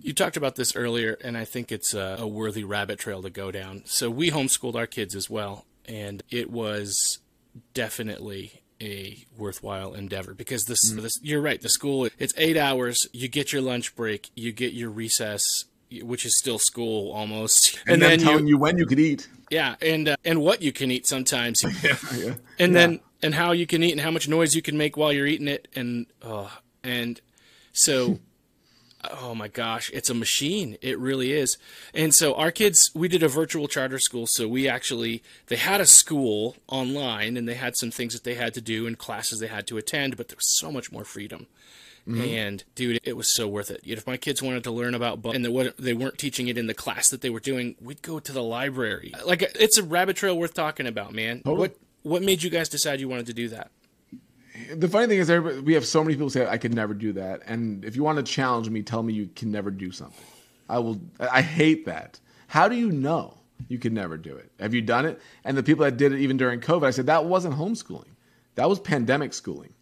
[0.00, 3.30] You talked about this earlier, and I think it's a, a, worthy rabbit trail to
[3.30, 3.82] go down.
[3.84, 7.18] So we homeschooled our kids as well, and it was
[7.74, 11.02] definitely a worthwhile endeavor because this, mm.
[11.02, 11.60] this you're right.
[11.60, 13.06] The school it's eight hours.
[13.12, 15.66] You get your lunch break, you get your recess,
[16.02, 19.28] which is still school almost, and, and then, telling you, you, when you could eat.
[19.50, 22.34] Yeah, and uh, and what you can eat sometimes, yeah, yeah.
[22.58, 22.78] and yeah.
[22.78, 25.26] then and how you can eat and how much noise you can make while you're
[25.26, 26.48] eating it, and uh,
[26.82, 27.20] and
[27.72, 28.18] so.
[29.10, 30.76] Oh my gosh, it's a machine.
[30.80, 31.58] It really is.
[31.92, 34.26] And so our kids, we did a virtual charter school.
[34.26, 38.34] So we actually, they had a school online and they had some things that they
[38.34, 41.04] had to do and classes they had to attend, but there was so much more
[41.04, 41.46] freedom.
[42.08, 42.20] Mm-hmm.
[42.22, 43.80] And dude, it was so worth it.
[43.84, 46.74] If my kids wanted to learn about books and they weren't teaching it in the
[46.74, 49.14] class that they were doing, we'd go to the library.
[49.24, 51.38] Like it's a rabbit trail worth talking about, man.
[51.38, 51.58] Totally.
[51.58, 53.70] What what made you guys decide you wanted to do that?
[54.74, 57.42] The funny thing is, we have so many people say I could never do that,
[57.46, 60.24] and if you want to challenge me, tell me you can never do something.
[60.68, 61.00] I will.
[61.18, 62.20] I hate that.
[62.46, 63.36] How do you know
[63.68, 64.50] you can never do it?
[64.60, 65.20] Have you done it?
[65.44, 68.14] And the people that did it even during COVID, I said that wasn't homeschooling.
[68.54, 69.74] That was pandemic schooling.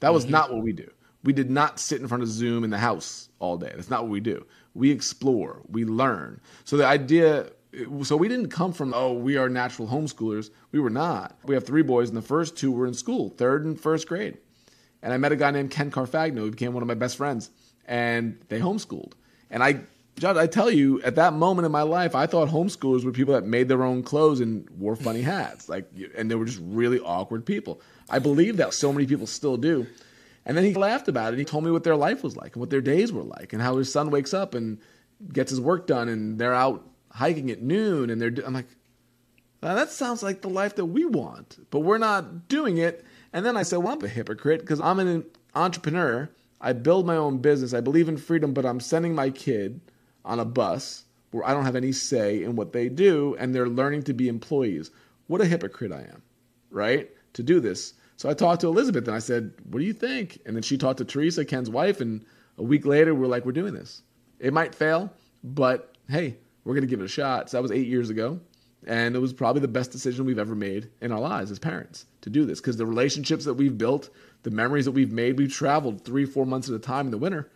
[0.00, 0.32] That was mm-hmm.
[0.32, 0.90] not what we do.
[1.22, 3.72] We did not sit in front of Zoom in the house all day.
[3.74, 4.44] That's not what we do.
[4.74, 6.40] We explore, we learn.
[6.64, 7.50] So the idea
[8.02, 11.64] so we didn't come from oh we are natural homeschoolers we were not we have
[11.64, 14.38] three boys and the first two were in school third and first grade
[15.02, 17.50] and i met a guy named ken carfagno who became one of my best friends
[17.86, 19.12] and they homeschooled
[19.50, 19.80] and i
[20.18, 23.34] Judd, I tell you, at that moment in my life, I thought homeschoolers were people
[23.34, 26.98] that made their own clothes and wore funny hats, like, and they were just really
[27.00, 27.82] awkward people.
[28.08, 29.86] I believe that so many people still do.
[30.46, 31.38] And then he laughed about it.
[31.38, 33.60] He told me what their life was like and what their days were like, and
[33.60, 34.78] how his son wakes up and
[35.34, 36.82] gets his work done, and they're out
[37.16, 38.66] hiking at noon and they're I'm like
[39.60, 43.04] that sounds like the life that we want, but we're not doing it.
[43.32, 45.24] And then I said, well, I'm a hypocrite because I'm an
[45.54, 46.30] entrepreneur.
[46.60, 47.74] I build my own business.
[47.74, 49.80] I believe in freedom, but I'm sending my kid
[50.24, 53.68] on a bus where I don't have any say in what they do and they're
[53.68, 54.90] learning to be employees.
[55.26, 56.22] What a hypocrite I am,
[56.70, 57.10] right?
[57.32, 57.94] To do this.
[58.16, 60.38] So I talked to Elizabeth and I said, What do you think?
[60.46, 62.24] And then she talked to Teresa, Ken's wife, and
[62.56, 64.02] a week later we're like, We're doing this.
[64.38, 67.48] It might fail, but hey, we're going to give it a shot.
[67.48, 68.40] So that was eight years ago.
[68.86, 72.06] And it was probably the best decision we've ever made in our lives as parents
[72.20, 74.10] to do this because the relationships that we've built,
[74.42, 77.18] the memories that we've made, we've traveled three, four months at a time in the
[77.18, 77.50] winter.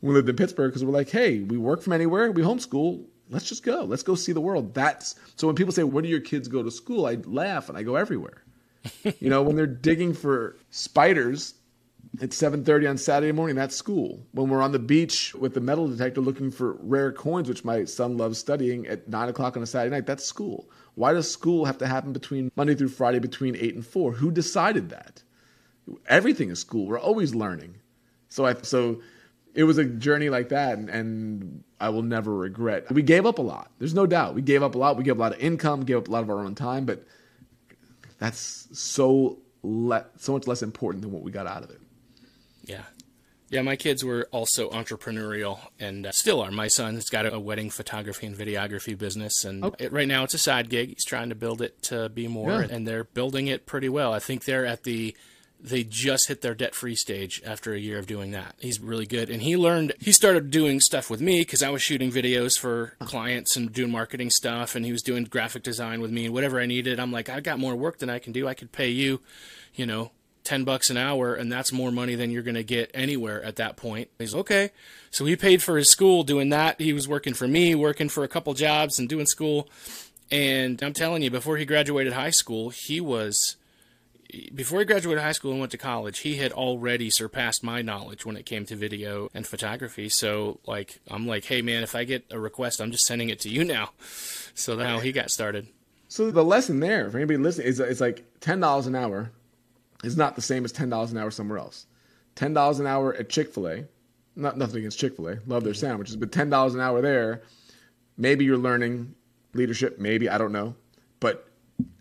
[0.00, 3.04] We lived in Pittsburgh because we're like, hey, we work from anywhere, we homeschool.
[3.30, 3.84] Let's just go.
[3.84, 4.74] Let's go see the world.
[4.74, 7.06] That's so when people say, where do your kids go to school?
[7.06, 8.42] I laugh and I go everywhere.
[9.20, 11.54] you know, when they're digging for spiders
[12.20, 13.56] at 7:30 on Saturday morning.
[13.56, 14.26] That's school.
[14.32, 17.84] When we're on the beach with the metal detector looking for rare coins, which my
[17.84, 20.68] son loves studying at nine o'clock on a Saturday night, that's school.
[20.94, 24.12] Why does school have to happen between Monday through Friday between eight and four?
[24.12, 25.22] Who decided that?
[26.06, 26.86] Everything is school.
[26.86, 27.76] We're always learning.
[28.28, 29.00] So I so
[29.54, 32.90] it was a journey like that, and, and I will never regret.
[32.92, 33.70] We gave up a lot.
[33.78, 34.34] There's no doubt.
[34.34, 34.96] We gave up a lot.
[34.96, 36.84] We gave up a lot of income, gave up a lot of our own time,
[36.84, 37.04] but
[38.18, 41.80] that's so le- so much less important than what we got out of it.
[42.64, 42.82] Yeah.
[43.50, 46.50] Yeah, my kids were also entrepreneurial and uh, still are.
[46.50, 49.84] My son's got a, wedding photography and videography business, and okay.
[49.84, 50.88] it, right now it's a side gig.
[50.88, 52.68] He's trying to build it to be more, yeah.
[52.70, 54.12] and they're building it pretty well.
[54.12, 55.14] I think they're at the
[55.64, 58.54] they just hit their debt free stage after a year of doing that.
[58.58, 59.30] He's really good.
[59.30, 62.92] And he learned, he started doing stuff with me because I was shooting videos for
[63.00, 64.74] clients and doing marketing stuff.
[64.74, 67.00] And he was doing graphic design with me and whatever I needed.
[67.00, 68.46] I'm like, I got more work than I can do.
[68.46, 69.22] I could pay you,
[69.74, 70.10] you know,
[70.44, 73.56] 10 bucks an hour and that's more money than you're going to get anywhere at
[73.56, 74.08] that point.
[74.18, 74.70] He's okay.
[75.10, 76.80] So he paid for his school doing that.
[76.80, 79.68] He was working for me, working for a couple jobs and doing school.
[80.30, 83.56] And I'm telling you, before he graduated high school, he was
[84.54, 88.26] before he graduated high school and went to college, he had already surpassed my knowledge
[88.26, 90.08] when it came to video and photography.
[90.08, 93.38] So, like, I'm like, hey, man, if I get a request, I'm just sending it
[93.40, 93.90] to you now.
[94.54, 95.68] So that's how he got started.
[96.08, 99.30] So the lesson there for anybody listening is it's like ten dollars an hour
[100.04, 101.86] is not the same as ten dollars an hour somewhere else.
[102.34, 103.84] Ten dollars an hour at Chick Fil A,
[104.36, 107.42] not nothing against Chick Fil A, love their sandwiches, but ten dollars an hour there,
[108.16, 109.14] maybe you're learning
[109.52, 110.74] leadership, maybe I don't know,
[111.20, 111.48] but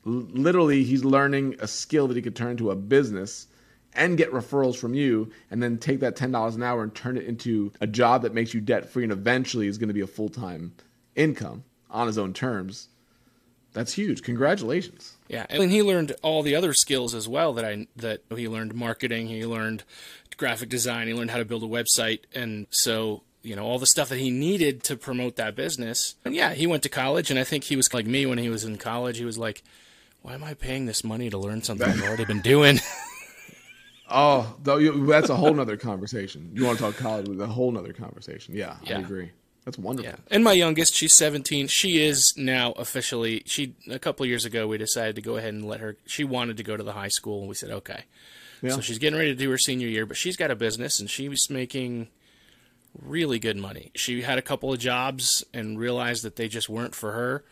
[0.06, 3.48] literally he's learning a skill that he could turn to a business
[3.94, 7.26] and get referrals from you and then take that $10 an hour and turn it
[7.26, 10.08] into a job that makes you debt free and eventually is going to be a
[10.08, 10.74] full-time
[11.16, 12.90] income on his own terms
[13.74, 14.22] that's huge.
[14.22, 15.13] Congratulations.
[15.34, 18.76] Yeah, and he learned all the other skills as well that I that he learned
[18.76, 19.84] marketing, he learned
[20.38, 23.88] graphic design, he learned how to build a website, and so you know all the
[23.88, 26.14] stuff that he needed to promote that business.
[26.24, 28.48] And yeah, he went to college, and I think he was like me when he
[28.48, 29.18] was in college.
[29.18, 29.64] He was like,
[30.22, 32.80] "Why am I paying this money to learn something I've already been doing?"
[34.12, 36.52] oh, that's a whole nother conversation.
[36.54, 37.28] You want to talk college?
[37.40, 38.54] A whole nother conversation.
[38.56, 38.98] Yeah, yeah.
[38.98, 39.32] I agree.
[39.66, 40.12] That's wonderful.
[40.12, 40.18] Yeah.
[40.30, 41.68] And my youngest, she's 17.
[41.68, 43.44] She is now officially.
[43.46, 45.98] She a couple years ago we decided to go ahead and let her.
[46.06, 48.04] She wanted to go to the high school, and we said okay.
[48.62, 48.72] Yeah.
[48.72, 51.10] So she's getting ready to do her senior year, but she's got a business, and
[51.10, 52.10] she was making
[53.02, 53.92] really good money.
[53.96, 57.44] She had a couple of jobs and realized that they just weren't for her,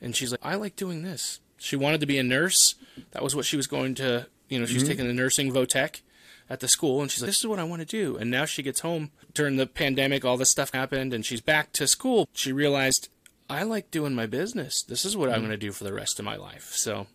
[0.00, 1.40] and she's like, I like doing this.
[1.56, 2.74] She wanted to be a nurse.
[3.12, 4.26] That was what she was going to.
[4.48, 4.88] You know, she's mm-hmm.
[4.88, 6.00] taking the nursing Votech
[6.48, 8.16] at the school and she's like, This is what I want to do.
[8.16, 11.72] And now she gets home during the pandemic, all this stuff happened, and she's back
[11.72, 12.28] to school.
[12.32, 13.08] She realized,
[13.48, 14.82] I like doing my business.
[14.82, 15.46] This is what I'm mm.
[15.46, 16.72] going to do for the rest of my life.
[16.74, 17.06] So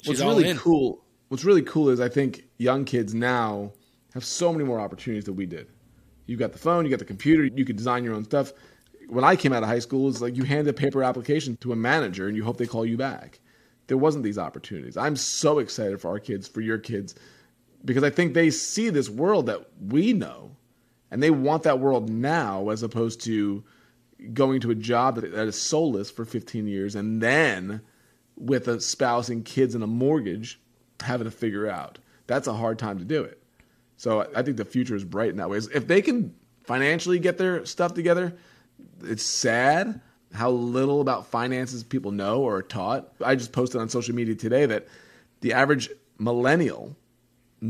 [0.00, 0.58] she's What's all really in.
[0.58, 1.02] cool.
[1.28, 3.72] What's really cool is I think young kids now
[4.14, 5.68] have so many more opportunities than we did.
[6.26, 8.52] You got the phone, you got the computer, you could design your own stuff.
[9.08, 11.72] When I came out of high school, it's like you hand a paper application to
[11.72, 13.38] a manager and you hope they call you back.
[13.86, 14.96] There wasn't these opportunities.
[14.96, 17.14] I'm so excited for our kids, for your kids,
[17.86, 20.56] because I think they see this world that we know,
[21.10, 23.64] and they want that world now as opposed to
[24.34, 27.80] going to a job that, that is soulless for 15 years and then
[28.36, 30.60] with a spouse and kids and a mortgage
[31.00, 31.98] having to figure out.
[32.26, 33.42] That's a hard time to do it.
[33.96, 35.58] So I- I think the future is bright in that way.
[35.58, 36.34] If they can
[36.64, 38.36] financially get their stuff together,
[39.04, 40.00] it's sad
[40.32, 43.12] how little about finances people know or are taught.
[43.22, 44.86] I just posted on social media today that
[45.40, 46.96] the average millennial,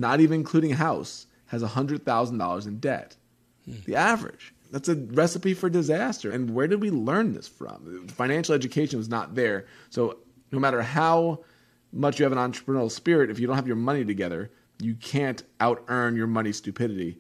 [0.01, 3.17] not even including house, has $100,000 in debt.
[3.65, 3.75] Hmm.
[3.85, 4.53] The average.
[4.71, 6.31] That's a recipe for disaster.
[6.31, 8.09] And where did we learn this from?
[8.09, 9.67] Financial education was not there.
[9.91, 10.19] So
[10.51, 11.45] no matter how
[11.93, 15.43] much you have an entrepreneurial spirit, if you don't have your money together, you can't
[15.61, 17.19] out earn your money stupidity.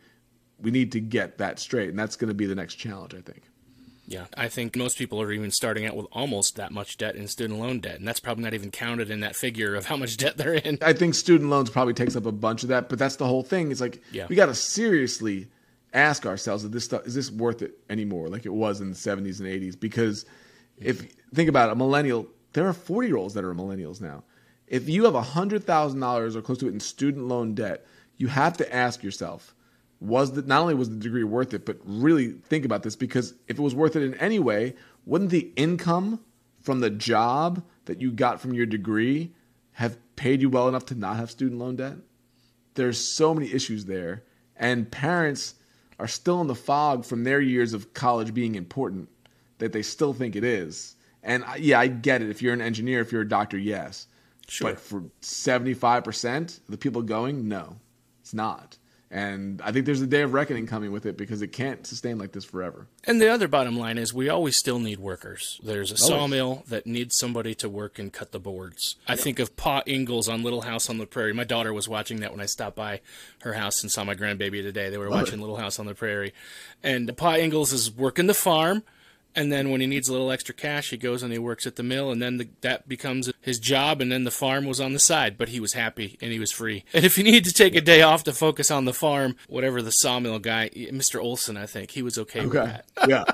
[0.60, 1.88] We need to get that straight.
[1.88, 3.42] And that's going to be the next challenge, I think.
[4.08, 7.26] Yeah, I think most people are even starting out with almost that much debt in
[7.26, 10.16] student loan debt, and that's probably not even counted in that figure of how much
[10.16, 10.78] debt they're in.
[10.80, 13.42] I think student loans probably takes up a bunch of that, but that's the whole
[13.42, 13.72] thing.
[13.72, 14.26] It's like Yeah.
[14.28, 15.48] we got to seriously
[15.92, 18.28] ask ourselves: Is this stuff is this worth it anymore?
[18.28, 19.74] Like it was in the seventies and eighties?
[19.74, 20.24] Because
[20.78, 24.22] if think about it, a millennial, there are forty year olds that are millennials now.
[24.68, 27.84] If you have hundred thousand dollars or close to it in student loan debt,
[28.18, 29.55] you have to ask yourself:
[30.06, 33.34] Was that not only was the degree worth it, but really think about this because
[33.48, 36.20] if it was worth it in any way, wouldn't the income
[36.62, 39.32] from the job that you got from your degree
[39.72, 41.96] have paid you well enough to not have student loan debt?
[42.74, 44.22] There's so many issues there,
[44.56, 45.54] and parents
[45.98, 49.08] are still in the fog from their years of college being important
[49.58, 50.94] that they still think it is.
[51.22, 52.28] And I- yeah, I get it.
[52.30, 54.06] If you're an engineer, if you're a doctor, yes.
[54.46, 54.70] Sure.
[54.70, 57.76] But for 75% of the people going, no,
[58.20, 58.76] it's not.
[59.10, 62.18] And I think there's a day of reckoning coming with it because it can't sustain
[62.18, 62.88] like this forever.
[63.04, 65.60] And the other bottom line is we always still need workers.
[65.62, 68.96] There's a sawmill that needs somebody to work and cut the boards.
[69.06, 71.32] I think of Pa Ingalls on Little House on the Prairie.
[71.32, 73.00] My daughter was watching that when I stopped by
[73.42, 74.90] her house and saw my grandbaby today.
[74.90, 76.34] They were watching Little House on the Prairie.
[76.82, 78.82] And Pa Ingalls is working the farm.
[79.36, 81.76] And then when he needs a little extra cash, he goes and he works at
[81.76, 84.00] the mill, and then the, that becomes his job.
[84.00, 86.50] And then the farm was on the side, but he was happy and he was
[86.50, 86.84] free.
[86.94, 89.82] And if he needed to take a day off to focus on the farm, whatever
[89.82, 91.22] the sawmill guy, Mr.
[91.22, 92.86] Olson, I think he was okay, with that.
[93.08, 93.24] yeah.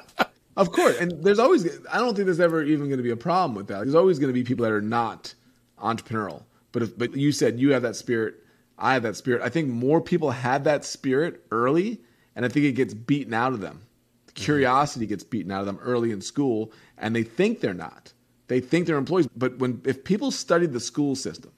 [0.57, 0.99] Of course.
[0.99, 3.69] And there's always, I don't think there's ever even going to be a problem with
[3.69, 3.79] that.
[3.79, 5.35] There's always going to be people that are not
[5.81, 6.43] entrepreneurial.
[6.73, 8.35] But if, but you said you have that spirit.
[8.79, 9.43] I have that spirit.
[9.43, 12.01] I think more people have that spirit early,
[12.35, 13.83] and I think it gets beaten out of them.
[14.35, 14.45] Mm-hmm.
[14.45, 18.13] Curiosity gets beaten out of them early in school, and they think they're not.
[18.49, 19.29] They think they're employees.
[19.37, 21.53] But when if people studied the school system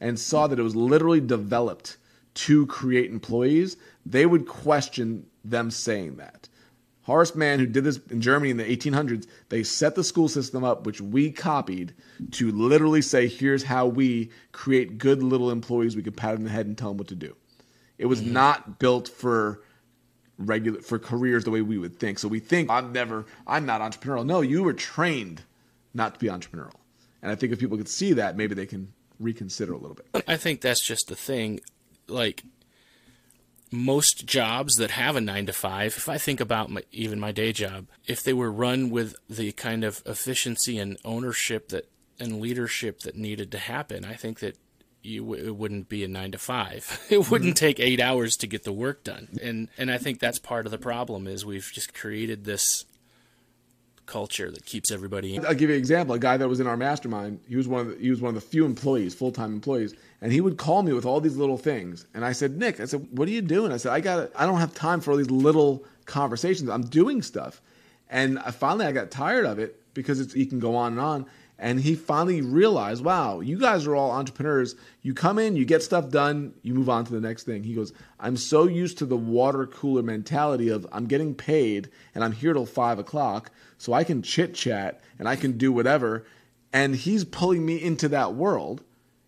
[0.00, 1.96] and saw that it was literally developed
[2.34, 6.48] to create employees, they would question them saying that.
[7.02, 10.64] Horace Mann, who did this in Germany in the 1800s, they set the school system
[10.64, 11.94] up, which we copied,
[12.32, 16.44] to literally say, here's how we create good little employees we can pat them on
[16.44, 17.36] the head and tell them what to do.
[17.98, 18.32] It was mm-hmm.
[18.32, 19.62] not built for
[20.38, 22.18] regular for careers the way we would think.
[22.18, 24.26] So we think I'm never I'm not entrepreneurial.
[24.26, 25.42] No, you were trained
[25.92, 26.74] not to be entrepreneurial.
[27.22, 30.24] And I think if people could see that, maybe they can reconsider a little bit.
[30.28, 31.60] I think that's just the thing.
[32.08, 32.42] Like
[33.70, 37.32] most jobs that have a nine to five, if I think about my, even my
[37.32, 41.88] day job, if they were run with the kind of efficiency and ownership that
[42.20, 44.56] and leadership that needed to happen, I think that
[45.04, 47.00] you w- it wouldn't be a nine to five.
[47.10, 47.66] It wouldn't mm-hmm.
[47.66, 50.72] take eight hours to get the work done, and and I think that's part of
[50.72, 52.86] the problem is we've just created this
[54.06, 55.38] culture that keeps everybody.
[55.38, 56.14] I'll give you an example.
[56.14, 58.30] A guy that was in our mastermind, he was one of the, he was one
[58.30, 61.36] of the few employees, full time employees, and he would call me with all these
[61.36, 62.06] little things.
[62.14, 63.72] And I said, Nick, I said, what are you doing?
[63.72, 66.68] I said, I got I don't have time for all these little conversations.
[66.68, 67.60] I'm doing stuff.
[68.10, 71.00] And I, finally, I got tired of it because it's, he can go on and
[71.00, 71.26] on.
[71.58, 74.74] And he finally realized, wow, you guys are all entrepreneurs.
[75.02, 77.62] You come in, you get stuff done, you move on to the next thing.
[77.62, 82.24] He goes, I'm so used to the water cooler mentality of I'm getting paid and
[82.24, 86.26] I'm here till five o'clock, so I can chit chat and I can do whatever.
[86.72, 88.82] And he's pulling me into that world.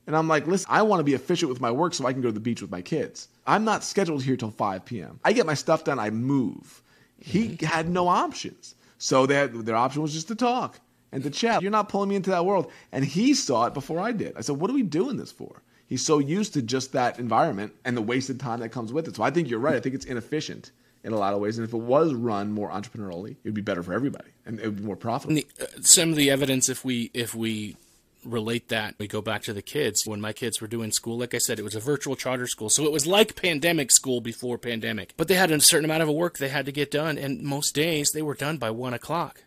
[0.09, 2.22] And I'm like, listen, I want to be efficient with my work so I can
[2.22, 3.29] go to the beach with my kids.
[3.47, 5.20] I'm not scheduled here till 5 p.m.
[5.24, 6.83] I get my stuff done, I move.
[7.18, 8.74] He had no options.
[8.99, 10.81] So had, their option was just to talk
[11.13, 11.63] and to chat.
[11.63, 12.71] You're not pulling me into that world.
[12.93, 14.37] And he saw it before I did.
[14.37, 15.63] I said, what are we doing this for?
[15.87, 19.17] He's so used to just that environment and the wasted time that comes with it.
[19.17, 19.77] So I think you're right.
[19.77, 20.73] I think it's inefficient
[21.05, 21.59] in a lot of ways.
[21.59, 24.67] And if it was run more entrepreneurially, it would be better for everybody and it
[24.67, 25.41] would be more profitable.
[25.61, 27.77] Uh, some of the evidence, if we if we
[28.25, 30.07] relate that, we go back to the kids.
[30.07, 32.71] When my kids were doing school, like I said, it was a virtual charter school,
[32.71, 35.15] so it was like pandemic school before pandemic.
[35.17, 37.75] But they had a certain amount of work they had to get done, and most
[37.75, 39.43] days they were done by one o'clock.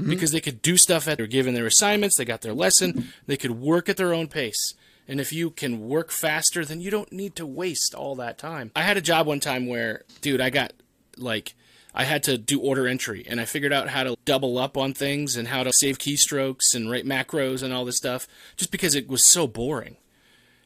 [0.00, 0.10] Mm-hmm.
[0.10, 3.36] Because they could do stuff at they're given their assignments, they got their lesson, they
[3.36, 4.74] could work at their own pace.
[5.06, 8.70] And if you can work faster, then you don't need to waste all that time.
[8.76, 10.72] I had a job one time where, dude, I got
[11.16, 11.54] like
[11.94, 14.94] I had to do order entry and I figured out how to double up on
[14.94, 18.94] things and how to save keystrokes and write macros and all this stuff just because
[18.94, 19.96] it was so boring.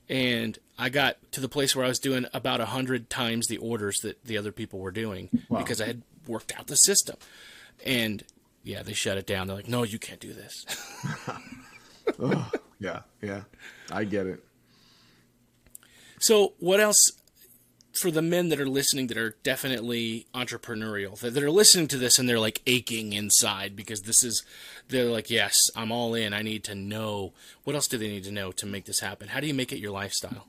[0.09, 3.57] And I got to the place where I was doing about a hundred times the
[3.57, 5.61] orders that the other people were doing wow.
[5.61, 7.17] because I had worked out the system.
[7.85, 8.23] And
[8.65, 9.47] yeah, they shut it down.
[9.47, 10.65] They're like, "No, you can't do this."
[12.19, 12.51] oh,
[12.81, 13.43] yeah, yeah,
[13.93, 14.45] I get it.
[16.19, 17.13] So, what else
[17.93, 21.97] for the men that are listening that are definitely entrepreneurial that, that are listening to
[21.97, 24.43] this and they're like aching inside because this is
[24.89, 28.25] they're like yes i'm all in i need to know what else do they need
[28.25, 30.49] to know to make this happen how do you make it your lifestyle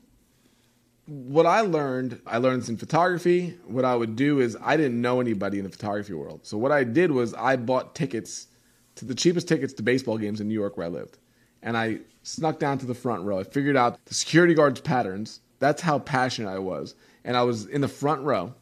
[1.06, 5.00] what i learned i learned this in photography what i would do is i didn't
[5.00, 8.48] know anybody in the photography world so what i did was i bought tickets
[8.94, 11.18] to the cheapest tickets to baseball games in new york where i lived
[11.62, 15.40] and i snuck down to the front row i figured out the security guards patterns
[15.60, 16.96] that's how passionate i was
[17.26, 18.54] and I was in the front row,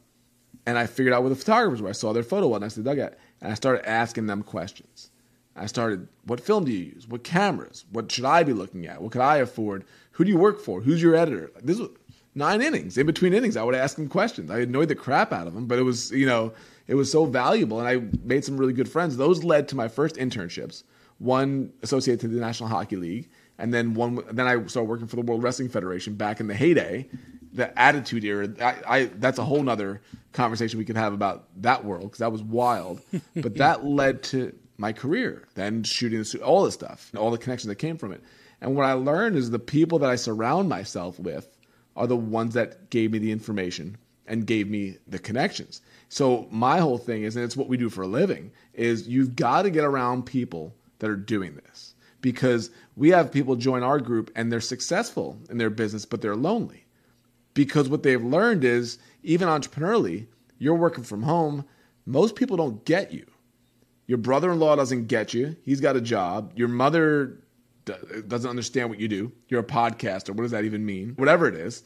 [0.66, 1.90] and I figured out where the photographers were.
[1.90, 5.10] I saw their photo next to the dugout, and I started asking them questions.
[5.54, 7.06] I started, what film do you use?
[7.06, 7.84] What cameras?
[7.92, 9.00] What should I be looking at?
[9.02, 9.84] What could I afford?
[10.12, 10.80] Who do you work for?
[10.80, 11.52] Who's your editor?
[11.62, 11.90] This was
[12.34, 12.98] nine innings.
[12.98, 14.50] In between innings, I would ask him questions.
[14.50, 16.52] I annoyed the crap out of him, but it was, you know,
[16.86, 19.16] it was so valuable, and I made some really good friends.
[19.16, 20.82] Those led to my first internships.
[21.18, 24.22] One associated to the National Hockey League, and then one.
[24.32, 27.08] Then I started working for the World Wrestling Federation back in the heyday,
[27.52, 28.48] the attitude era.
[28.60, 32.32] I, I that's a whole nother conversation we could have about that world because that
[32.32, 33.00] was wild.
[33.36, 37.68] but that led to my career, then shooting the, all this stuff, all the connections
[37.68, 38.22] that came from it.
[38.60, 41.53] And what I learned is the people that I surround myself with
[41.96, 45.82] are the ones that gave me the information and gave me the connections.
[46.08, 49.36] So my whole thing is, and it's what we do for a living, is you've
[49.36, 54.00] got to get around people that are doing this because we have people join our
[54.00, 56.84] group and they're successful in their business, but they're lonely
[57.54, 60.26] because what they've learned is even entrepreneurially,
[60.58, 61.64] you're working from home.
[62.04, 63.26] Most people don't get you.
[64.06, 65.56] Your brother in law doesn't get you.
[65.64, 66.52] He's got a job.
[66.56, 67.38] Your mother
[67.84, 69.32] doesn't understand what you do.
[69.48, 70.30] You're a podcaster.
[70.30, 71.14] What does that even mean?
[71.16, 71.82] Whatever it is.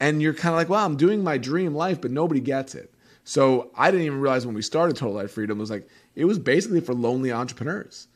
[0.00, 2.94] And you're kind of like, well, I'm doing my dream life, but nobody gets it.
[3.24, 6.24] So I didn't even realize when we started Total Life Freedom, it was like, it
[6.24, 8.08] was basically for lonely entrepreneurs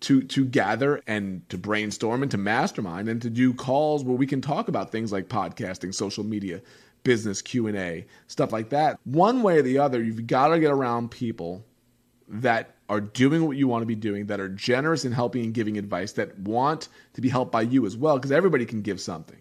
[0.00, 4.26] to to gather and to brainstorm and to mastermind and to do calls where we
[4.26, 6.60] can talk about things like podcasting, social media,
[7.04, 8.98] business Q&A, stuff like that.
[9.04, 11.64] One way or the other, you've got to get around people
[12.28, 15.54] that are doing what you want to be doing, that are generous in helping and
[15.54, 19.00] giving advice, that want to be helped by you as well because everybody can give
[19.00, 19.40] something.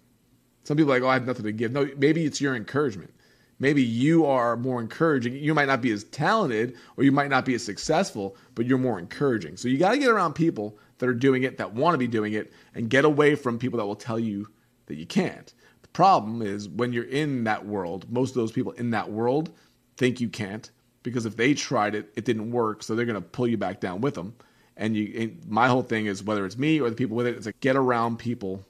[0.64, 3.12] Some people are like, "Oh, I have nothing to give." No, maybe it's your encouragement
[3.60, 5.36] maybe you are more encouraging.
[5.36, 8.78] You might not be as talented or you might not be as successful, but you're
[8.78, 9.58] more encouraging.
[9.58, 12.08] So you got to get around people that are doing it, that want to be
[12.08, 14.48] doing it, and get away from people that will tell you
[14.88, 15.54] that you can't.
[15.82, 19.52] The problem is when you're in that world, most of those people in that world
[19.98, 20.72] think you can't
[21.10, 22.84] because if they tried it, it didn't work.
[22.84, 24.36] So they're going to pull you back down with them.
[24.78, 27.36] And you, and my whole thing is whether it's me or the people with it,
[27.36, 28.66] it's like get around people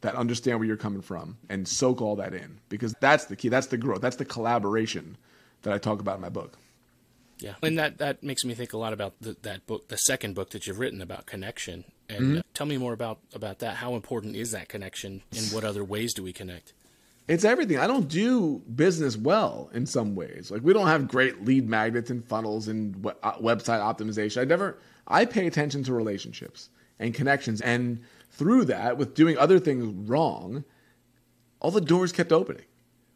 [0.00, 3.48] that understand where you're coming from and soak all that in because that's the key.
[3.48, 4.00] That's the growth.
[4.00, 5.16] That's the collaboration
[5.62, 6.58] that I talk about in my book.
[7.38, 10.34] Yeah, and that that makes me think a lot about the, that book, the second
[10.34, 11.84] book that you've written about connection.
[12.08, 12.38] And mm-hmm.
[12.38, 13.76] uh, tell me more about about that.
[13.76, 15.22] How important is that connection?
[15.36, 16.72] and what other ways do we connect?
[17.28, 17.78] It's everything.
[17.78, 20.50] I don't do business well in some ways.
[20.50, 24.40] Like we don't have great lead magnets and funnels and uh, website optimization.
[24.40, 24.78] I never.
[25.06, 26.68] I pay attention to relationships
[26.98, 28.00] and connections and
[28.32, 30.64] through that, with doing other things wrong,
[31.60, 32.64] all the doors kept opening.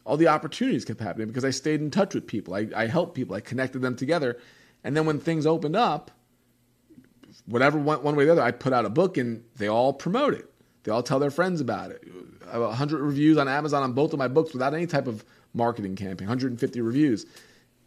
[0.05, 2.55] All the opportunities kept happening because I stayed in touch with people.
[2.55, 3.35] I, I helped people.
[3.35, 4.39] I connected them together.
[4.85, 6.11] And then when things opened up,
[7.47, 9.93] whatever one, one way or the other, I put out a book and they all
[9.93, 10.53] promote it.
[10.87, 12.05] They all tell their friends about it.
[12.49, 15.25] I have 100 reviews on Amazon on both of my books without any type of
[15.53, 17.27] marketing campaign, 150 reviews.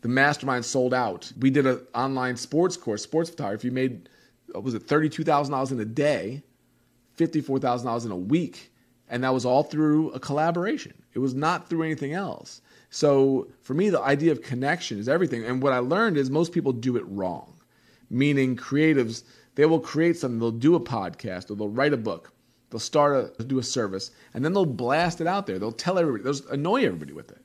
[0.01, 1.31] The mastermind sold out.
[1.39, 4.09] We did an online sports course, sports photography, made,
[4.51, 6.43] what was it $32,000 in a day
[7.19, 8.73] $54,000 in a week.
[9.09, 10.93] And that was all through a collaboration.
[11.13, 12.61] It was not through anything else.
[12.89, 15.45] So for me, the idea of connection is everything.
[15.45, 17.53] And what I learned is most people do it wrong,
[18.09, 19.23] meaning creatives,
[19.55, 22.33] they will create something, they'll do a podcast or they'll write a book
[22.69, 25.57] They'll start a do a service, and then they'll blast it out there.
[25.57, 26.23] They'll tell everybody.
[26.23, 27.41] They'll annoy everybody with it.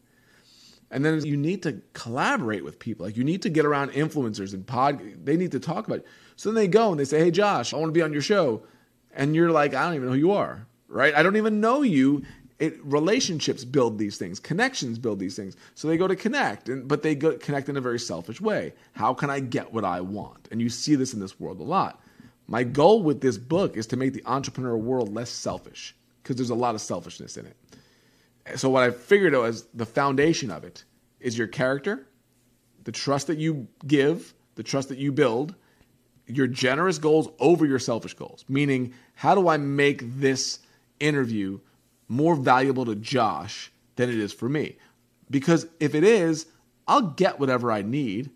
[0.91, 3.07] And then you need to collaborate with people.
[3.07, 5.01] Like you need to get around influencers and pod.
[5.25, 6.07] They need to talk about it.
[6.37, 8.23] So then they go and they say, "Hey, Josh, I want to be on your
[8.23, 8.63] show,"
[9.15, 11.15] and you're like, "I don't even know who you are, right?
[11.15, 12.25] I don't even know you."
[12.61, 15.57] It, relationships build these things, connections build these things.
[15.75, 18.75] So they go to connect, and, but they go connect in a very selfish way.
[18.93, 20.49] How can I get what I want?
[20.53, 22.01] And you see this in this world a lot.
[22.47, 26.51] My goal with this book is to make the entrepreneur world less selfish because there's
[26.51, 27.57] a lot of selfishness in it.
[28.59, 30.85] So what I figured out as the foundation of it
[31.21, 32.07] is your character,
[32.85, 35.55] the trust that you give, the trust that you build,
[36.27, 38.45] your generous goals over your selfish goals.
[38.49, 40.59] Meaning, how do I make this
[41.01, 41.61] interview
[42.09, 44.77] more valuable to Josh than it is for me.
[45.31, 46.47] Because if it is,
[46.87, 48.31] I'll get whatever I need.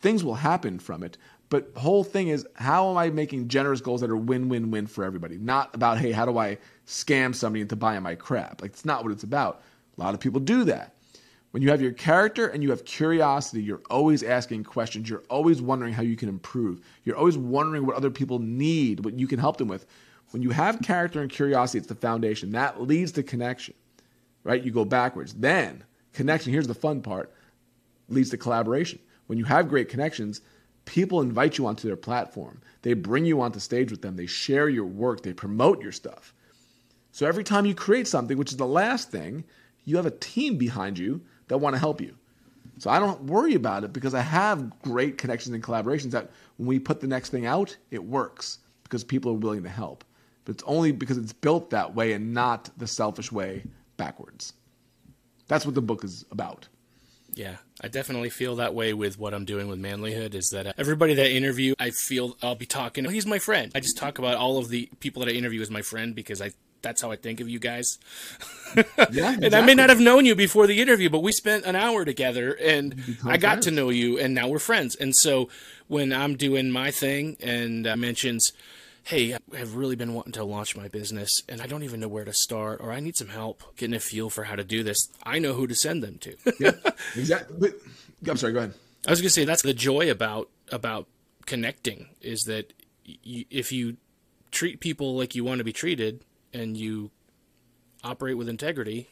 [0.00, 1.16] Things will happen from it.
[1.52, 4.86] But whole thing is, how am I making generous goals that are win win win
[4.86, 5.36] for everybody?
[5.36, 8.62] Not about, hey, how do I scam somebody into buying my crap?
[8.62, 9.60] Like, it's not what it's about.
[9.98, 10.94] A lot of people do that.
[11.50, 15.10] When you have your character and you have curiosity, you're always asking questions.
[15.10, 16.80] You're always wondering how you can improve.
[17.04, 19.84] You're always wondering what other people need, what you can help them with.
[20.30, 22.52] When you have character and curiosity, it's the foundation.
[22.52, 23.74] That leads to connection,
[24.42, 24.62] right?
[24.62, 25.34] You go backwards.
[25.34, 25.84] Then,
[26.14, 27.30] connection, here's the fun part,
[28.08, 29.00] leads to collaboration.
[29.26, 30.40] When you have great connections,
[30.84, 32.60] people invite you onto their platform.
[32.82, 34.16] They bring you onto stage with them.
[34.16, 35.22] They share your work.
[35.22, 36.34] They promote your stuff.
[37.12, 39.44] So every time you create something, which is the last thing,
[39.84, 42.16] you have a team behind you that want to help you.
[42.78, 46.66] So I don't worry about it because I have great connections and collaborations that when
[46.66, 50.04] we put the next thing out, it works because people are willing to help
[50.44, 53.64] but it's only because it's built that way and not the selfish way
[53.96, 54.54] backwards.
[55.48, 56.68] That's what the book is about.
[57.34, 60.34] Yeah, I definitely feel that way with what I'm doing with manlyhood.
[60.34, 63.06] Is that everybody that I interview, I feel I'll be talking.
[63.06, 63.72] Oh, he's my friend.
[63.74, 66.42] I just talk about all of the people that I interview as my friend because
[66.42, 66.50] I
[66.82, 67.98] that's how I think of you guys.
[68.76, 69.46] yeah, exactly.
[69.46, 72.04] and I may not have known you before the interview, but we spent an hour
[72.04, 73.66] together and I got friends.
[73.66, 74.96] to know you, and now we're friends.
[74.96, 75.48] And so
[75.88, 78.52] when I'm doing my thing and uh, mentions
[79.04, 82.24] hey, I've really been wanting to launch my business and I don't even know where
[82.24, 85.08] to start or I need some help getting a feel for how to do this.
[85.24, 86.36] I know who to send them to.
[86.60, 86.72] yeah,
[87.16, 87.56] exactly.
[87.58, 87.74] But,
[88.30, 88.74] I'm sorry, go ahead.
[89.06, 91.08] I was going to say that's the joy about about
[91.44, 92.72] connecting is that
[93.04, 93.96] if you
[94.52, 97.10] treat people like you want to be treated and you
[98.04, 99.08] operate with integrity,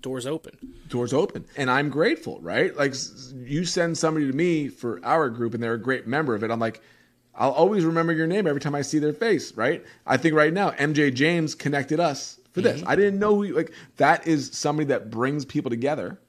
[0.00, 0.74] doors open.
[0.88, 1.44] Doors open.
[1.56, 2.76] And I'm grateful, right?
[2.76, 2.94] Like
[3.34, 6.50] you send somebody to me for our group and they're a great member of it.
[6.50, 6.82] I'm like,
[7.34, 9.84] I'll always remember your name every time I see their face, right?
[10.06, 12.80] I think right now MJ James connected us for this.
[12.80, 12.88] Mm-hmm.
[12.88, 16.20] I didn't know who, like that is somebody that brings people together.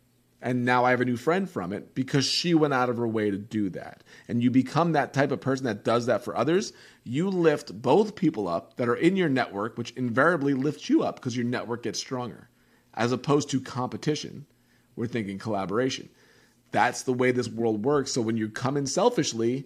[0.41, 3.08] And now I have a new friend from it because she went out of her
[3.08, 4.04] way to do that.
[4.28, 6.74] And you become that type of person that does that for others.
[7.06, 11.16] You lift both people up that are in your network, which invariably lifts you up
[11.16, 12.49] because your network gets stronger.
[12.93, 14.45] As opposed to competition,
[14.97, 16.10] we're thinking collaboration.
[16.72, 18.12] That's the way this world works.
[18.12, 19.66] So when you come in selfishly,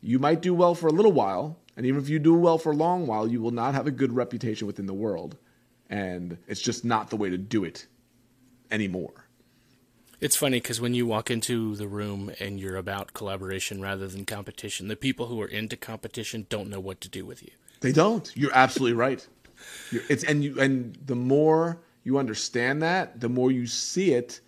[0.00, 2.72] you might do well for a little while, and even if you do well for
[2.72, 5.36] a long while, you will not have a good reputation within the world.
[5.88, 7.86] And it's just not the way to do it
[8.70, 9.26] anymore.
[10.20, 14.26] It's funny because when you walk into the room and you're about collaboration rather than
[14.26, 17.50] competition, the people who are into competition don't know what to do with you.
[17.80, 18.30] They don't.
[18.36, 19.26] You're absolutely right.
[19.90, 24.40] You're, it's and you and the more you understand that, the more you see it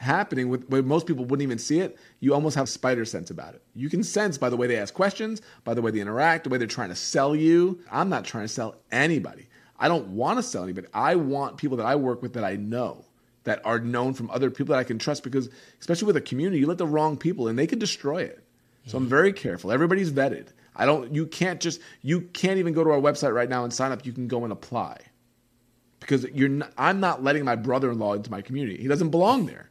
[0.00, 3.54] happening with where most people wouldn't even see it, you almost have spider sense about
[3.54, 3.62] it.
[3.74, 6.50] You can sense by the way they ask questions, by the way they interact, the
[6.50, 7.78] way they're trying to sell you.
[7.90, 9.46] I'm not trying to sell anybody.
[9.78, 10.88] I don't want to sell anybody.
[10.94, 13.04] I want people that I work with that I know
[13.44, 16.60] that are known from other people that I can trust because especially with a community,
[16.60, 18.42] you let the wrong people in, they can destroy it.
[18.86, 19.70] So I'm very careful.
[19.70, 20.48] Everybody's vetted.
[20.74, 23.72] I don't you can't just you can't even go to our website right now and
[23.72, 24.06] sign up.
[24.06, 24.98] You can go and apply.
[26.00, 28.80] Because you're not, I'm not letting my brother-in-law into my community.
[28.80, 29.69] He doesn't belong there.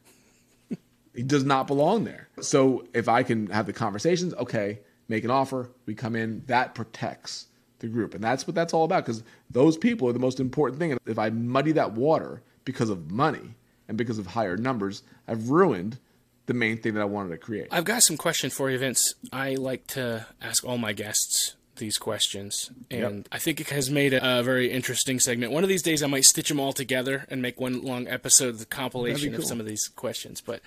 [1.15, 2.29] He does not belong there.
[2.41, 6.75] So if I can have the conversations, okay, make an offer, we come in, that
[6.75, 7.47] protects
[7.79, 8.13] the group.
[8.13, 10.91] And that's what that's all about because those people are the most important thing.
[10.91, 13.55] And if I muddy that water because of money
[13.87, 15.97] and because of higher numbers, I've ruined
[16.45, 17.67] the main thing that I wanted to create.
[17.71, 19.13] I've got some questions for you, Vince.
[19.31, 23.27] I like to ask all my guests these questions, and yep.
[23.31, 25.51] I think it has made a, a, very interesting segment.
[25.51, 28.49] One of these days, I might stitch them all together and make one long episode,
[28.49, 29.39] of the compilation cool.
[29.39, 30.41] of some of these questions.
[30.41, 30.61] But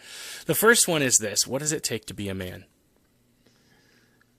[0.47, 2.65] the first one is this: What does it take to be a man?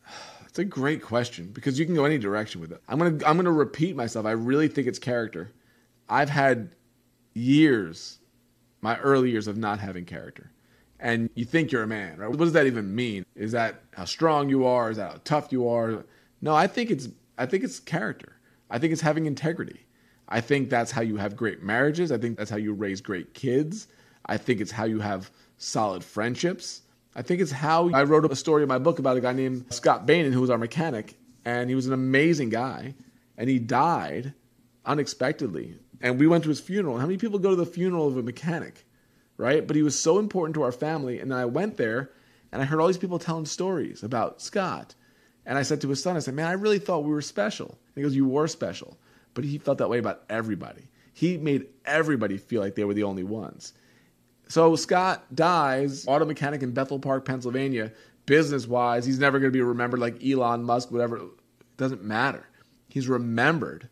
[0.46, 2.80] It's a great question because you can go any direction with it.
[2.88, 4.28] I'm gonna I'm gonna repeat myself.
[4.28, 5.52] I really think it's character.
[6.08, 6.76] I've had
[7.34, 8.20] years,
[8.82, 10.52] my early years of not having character
[11.04, 12.30] and you think you're a man, right?
[12.30, 13.26] What does that even mean?
[13.36, 14.90] Is that how strong you are?
[14.90, 16.06] Is that how tough you are?
[16.44, 18.36] No, I think it's I think it's character.
[18.70, 19.86] I think it's having integrity.
[20.28, 22.12] I think that's how you have great marriages.
[22.12, 23.88] I think that's how you raise great kids.
[24.26, 26.82] I think it's how you have solid friendships.
[27.16, 29.74] I think it's how I wrote a story in my book about a guy named
[29.74, 32.94] Scott Bainan, who was our mechanic, and he was an amazing guy,
[33.38, 34.34] and he died
[34.86, 35.78] unexpectedly.
[36.02, 36.98] And we went to his funeral.
[36.98, 38.86] How many people go to the funeral of a mechanic,
[39.38, 39.66] right?
[39.66, 41.20] But he was so important to our family.
[41.20, 42.12] And I went there,
[42.52, 44.96] and I heard all these people telling stories about Scott.
[45.46, 47.68] And I said to his son, I said, Man, I really thought we were special.
[47.68, 48.98] And he goes, You were special.
[49.34, 50.88] But he felt that way about everybody.
[51.14, 53.74] He made everybody feel like they were the only ones.
[54.48, 57.92] So Scott dies, auto mechanic in Bethel Park, Pennsylvania.
[58.26, 61.18] Business wise, he's never going to be remembered like Elon Musk, whatever.
[61.18, 61.24] It
[61.78, 62.48] doesn't matter.
[62.88, 63.90] He's remembered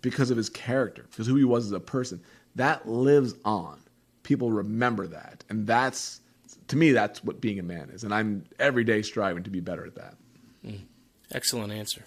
[0.00, 2.22] because of his character, because who he was as a person.
[2.54, 3.80] That lives on.
[4.22, 5.44] People remember that.
[5.48, 6.20] And that's,
[6.68, 8.04] to me, that's what being a man is.
[8.04, 10.14] And I'm every day striving to be better at that.
[10.64, 10.80] Mm.
[11.32, 12.04] Excellent answer.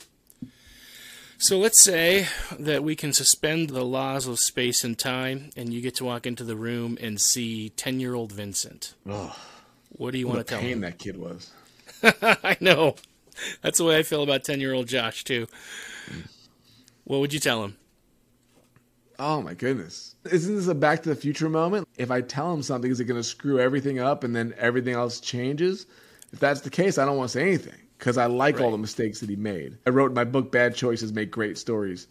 [1.39, 5.81] So let's say that we can suspend the laws of space and time, and you
[5.81, 8.95] get to walk into the room and see ten-year-old Vincent.
[9.07, 9.37] Oh,
[9.89, 10.81] what do you want to tell pain him?
[10.81, 11.51] that kid was.
[12.03, 12.95] I know.
[13.61, 15.45] That's the way I feel about ten-year-old Josh too.
[17.03, 17.77] What would you tell him?
[19.19, 20.15] Oh my goodness.
[20.31, 21.87] Isn't this a back to the future moment?
[21.97, 24.93] If I tell him something, is it going to screw everything up and then everything
[24.95, 25.85] else changes?
[26.33, 28.65] If that's the case, I don't want to say anything because I like right.
[28.65, 29.77] all the mistakes that he made.
[29.85, 32.07] I wrote in my book, Bad Choices Make Great Stories.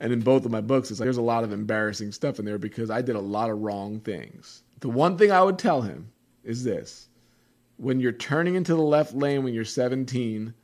[0.00, 2.44] And in both of my books, it's like there's a lot of embarrassing stuff in
[2.44, 4.62] there because I did a lot of wrong things.
[4.80, 6.12] The one thing I would tell him
[6.44, 7.08] is this
[7.76, 10.54] when you're turning into the left lane when you're 17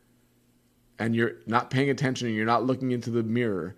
[0.98, 3.74] and you're not paying attention and you're not looking into the mirror,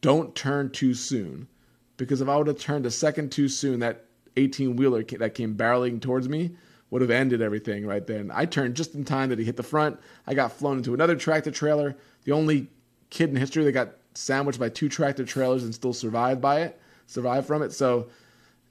[0.00, 1.48] don't turn too soon.
[1.96, 4.06] Because if I would have turned a second too soon, that
[4.36, 6.56] 18 wheeler that came barreling towards me
[6.90, 8.30] would have ended everything right then.
[8.34, 9.98] I turned just in time that he hit the front.
[10.26, 11.96] I got flown into another tractor trailer.
[12.24, 12.68] The only
[13.10, 16.80] kid in history that got sandwiched by two tractor trailers and still survived by it,
[17.06, 17.72] survived from it.
[17.72, 18.08] So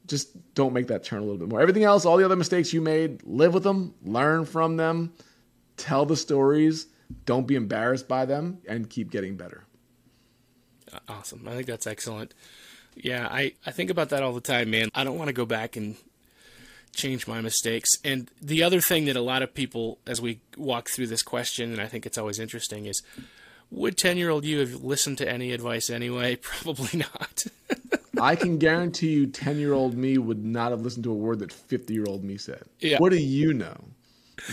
[0.05, 1.61] just don't make that turn a little bit more.
[1.61, 5.13] Everything else, all the other mistakes you made, live with them, learn from them,
[5.77, 6.87] tell the stories,
[7.25, 9.63] don't be embarrassed by them, and keep getting better.
[11.07, 11.47] Awesome.
[11.47, 12.33] I think that's excellent.
[12.95, 14.89] Yeah, I, I think about that all the time, man.
[14.93, 15.95] I don't want to go back and
[16.93, 17.97] change my mistakes.
[18.03, 21.71] And the other thing that a lot of people, as we walk through this question,
[21.71, 23.01] and I think it's always interesting, is
[23.71, 26.35] would 10 year old you have listened to any advice anyway?
[26.41, 27.45] Probably not.
[28.21, 31.39] I can guarantee you 10 year old me would not have listened to a word
[31.39, 32.63] that 50 year old me said.
[32.79, 32.97] Yeah.
[32.97, 33.77] What do you know?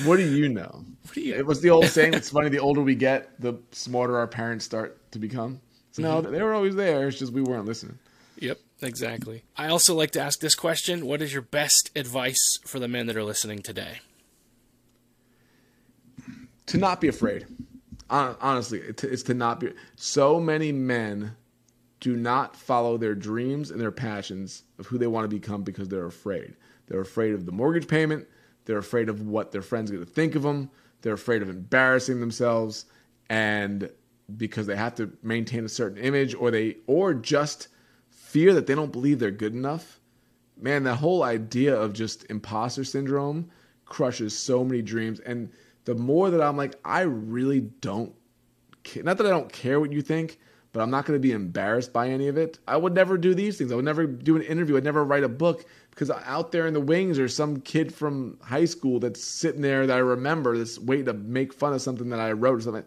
[0.04, 0.84] What do you know?
[1.12, 1.34] Do you...
[1.34, 4.64] It was the old saying, it's funny, the older we get, the smarter our parents
[4.64, 5.60] start to become.
[5.92, 6.32] So, no, mm-hmm.
[6.32, 7.08] they were always there.
[7.08, 7.98] It's just we weren't listening.
[8.38, 9.44] Yep, exactly.
[9.56, 13.06] I also like to ask this question What is your best advice for the men
[13.06, 14.00] that are listening today?
[16.66, 17.46] To not be afraid.
[18.08, 19.72] Honestly, it's to not be.
[19.96, 21.36] So many men
[22.00, 25.88] do not follow their dreams and their passions of who they want to become because
[25.88, 26.54] they're afraid.
[26.86, 28.26] They're afraid of the mortgage payment.
[28.64, 30.70] They're afraid of what their friends are going to think of them.
[31.02, 32.84] They're afraid of embarrassing themselves.
[33.28, 33.90] And
[34.36, 37.68] because they have to maintain a certain image or they or just
[38.36, 39.98] fear that they don't believe they're good enough.
[40.58, 43.48] Man, that whole idea of just imposter syndrome
[43.86, 45.20] crushes so many dreams.
[45.20, 45.50] And
[45.86, 48.14] the more that I'm like, I really don't
[48.82, 49.02] care.
[49.02, 50.38] Not that I don't care what you think,
[50.74, 52.58] but I'm not going to be embarrassed by any of it.
[52.68, 53.72] I would never do these things.
[53.72, 54.76] I would never do an interview.
[54.76, 58.38] I'd never write a book because out there in the wings there's some kid from
[58.42, 62.10] high school that's sitting there that I remember that's waiting to make fun of something
[62.10, 62.84] that I wrote or something.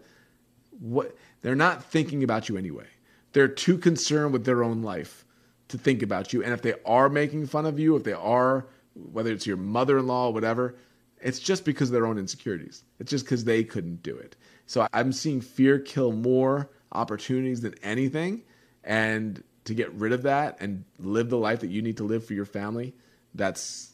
[0.78, 1.16] What?
[1.42, 2.86] They're not thinking about you anyway.
[3.32, 5.24] They're too concerned with their own life
[5.70, 6.42] to think about you.
[6.42, 9.98] And if they are making fun of you, if they are, whether it's your mother
[9.98, 10.76] in law whatever,
[11.20, 12.82] it's just because of their own insecurities.
[12.98, 14.36] It's just because they couldn't do it.
[14.66, 18.42] So I'm seeing fear kill more opportunities than anything.
[18.84, 22.24] And to get rid of that and live the life that you need to live
[22.24, 22.94] for your family,
[23.34, 23.90] that's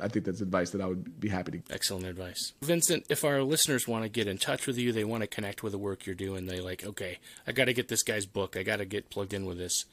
[0.00, 1.62] I think that's advice that I would be happy to.
[1.72, 3.04] Excellent advice, Vincent.
[3.08, 5.72] If our listeners want to get in touch with you, they want to connect with
[5.72, 6.46] the work you're doing.
[6.46, 8.56] They like, okay, I got to get this guy's book.
[8.56, 9.84] I got to get plugged in with this.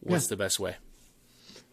[0.00, 0.30] What's yeah.
[0.30, 0.76] the best way?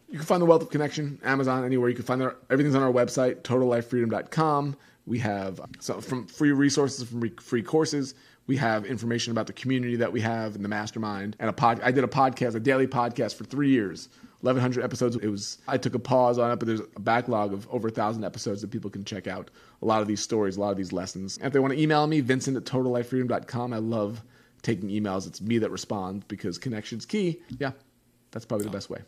[0.09, 1.89] You can find the Wealth of Connection, Amazon, anywhere.
[1.89, 4.77] You can find our, everything's on our website, totallifefreedom.com.
[5.07, 8.15] We have so from free resources, from free courses.
[8.47, 11.81] We have information about the community that we have in the mastermind, and a pod.
[11.83, 14.09] I did a podcast, a daily podcast for three years
[14.41, 15.15] 1100 episodes.
[15.15, 17.91] It was I took a pause on it, but there's a backlog of over a
[17.91, 19.49] thousand episodes that people can check out.
[19.81, 21.37] A lot of these stories, a lot of these lessons.
[21.37, 23.73] And if they want to email me, Vincent at totallifefreedom.com.
[23.73, 24.21] I love
[24.61, 25.27] taking emails.
[25.27, 27.41] It's me that responds because connection's key.
[27.59, 27.71] Yeah,
[28.35, 28.99] that's probably the best way.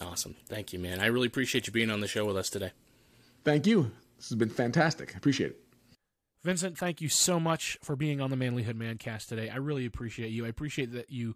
[0.00, 0.36] Awesome.
[0.46, 1.00] Thank you, man.
[1.00, 2.70] I really appreciate you being on the show with us today.
[3.44, 3.90] Thank you.
[4.18, 5.14] This has been fantastic.
[5.16, 5.60] I appreciate it.
[6.44, 9.48] Vincent, thank you so much for being on the Manlyhood Mancast today.
[9.48, 10.46] I really appreciate you.
[10.46, 11.34] I appreciate that you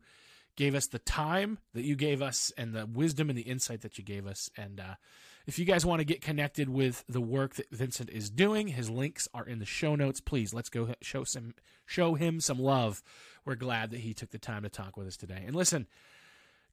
[0.55, 3.99] gave us the time that you gave us and the wisdom and the insight that
[3.99, 4.49] you gave us.
[4.57, 4.95] And uh,
[5.49, 8.89] if you guys want to get connected with the work that Vincent is doing, his
[8.89, 10.21] links are in the show notes.
[10.21, 11.55] Please let's go show some
[11.87, 13.03] show him some love.
[13.45, 15.43] We're glad that he took the time to talk with us today.
[15.45, 15.89] And listen,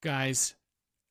[0.03, 0.55] guys,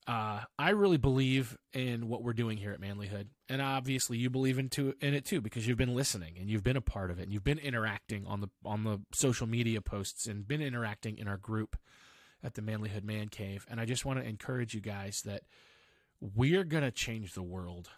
[0.07, 4.59] uh, I really believe in what we're doing here at Manlyhood, and obviously you believe
[4.59, 7.22] into in it too because you've been listening and you've been a part of it,
[7.22, 11.26] and you've been interacting on the on the social media posts and been interacting in
[11.26, 11.76] our group
[12.45, 13.64] at the Manlyhood Man Cave.
[13.70, 15.43] And I just want to encourage you guys that
[16.20, 17.88] we're gonna change the world.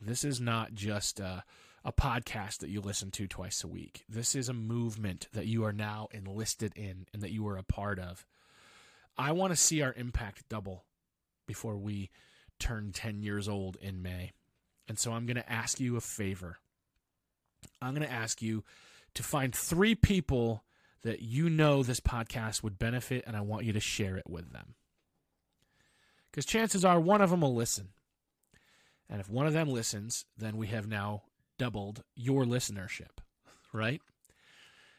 [0.00, 1.44] This is not just a,
[1.84, 4.04] a podcast that you listen to twice a week.
[4.08, 7.62] This is a movement that you are now enlisted in and that you are a
[7.62, 8.26] part of.
[9.18, 10.84] I want to see our impact double
[11.46, 12.10] before we
[12.58, 14.32] turn 10 years old in May.
[14.88, 16.58] And so I'm going to ask you a favor.
[17.80, 18.64] I'm going to ask you
[19.14, 20.64] to find three people
[21.02, 24.52] that you know this podcast would benefit, and I want you to share it with
[24.52, 24.74] them.
[26.30, 27.88] Because chances are one of them will listen.
[29.08, 31.22] And if one of them listens, then we have now
[31.58, 33.18] doubled your listenership,
[33.72, 34.02] right?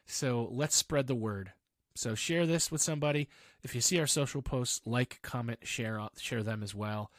[0.06, 1.52] So let's spread the word.
[1.98, 3.28] So share this with somebody.
[3.64, 7.12] If you see our social posts, like, comment, share, uh, share them as well.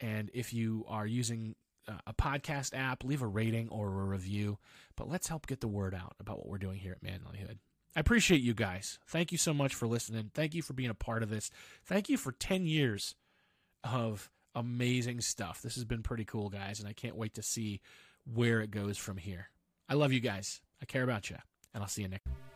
[0.00, 1.54] And if you are using
[1.88, 4.58] uh, a podcast app, leave a rating or a review.
[4.96, 7.58] But let's help get the word out about what we're doing here at Manlyhood.
[7.94, 8.98] I appreciate you guys.
[9.06, 10.30] Thank you so much for listening.
[10.34, 11.50] Thank you for being a part of this.
[11.84, 13.14] Thank you for 10 years
[13.82, 15.62] of amazing stuff.
[15.62, 17.80] This has been pretty cool, guys, and I can't wait to see
[18.24, 19.48] where it goes from here.
[19.88, 20.60] I love you guys.
[20.82, 21.36] I care about you,
[21.72, 22.55] and I'll see you next.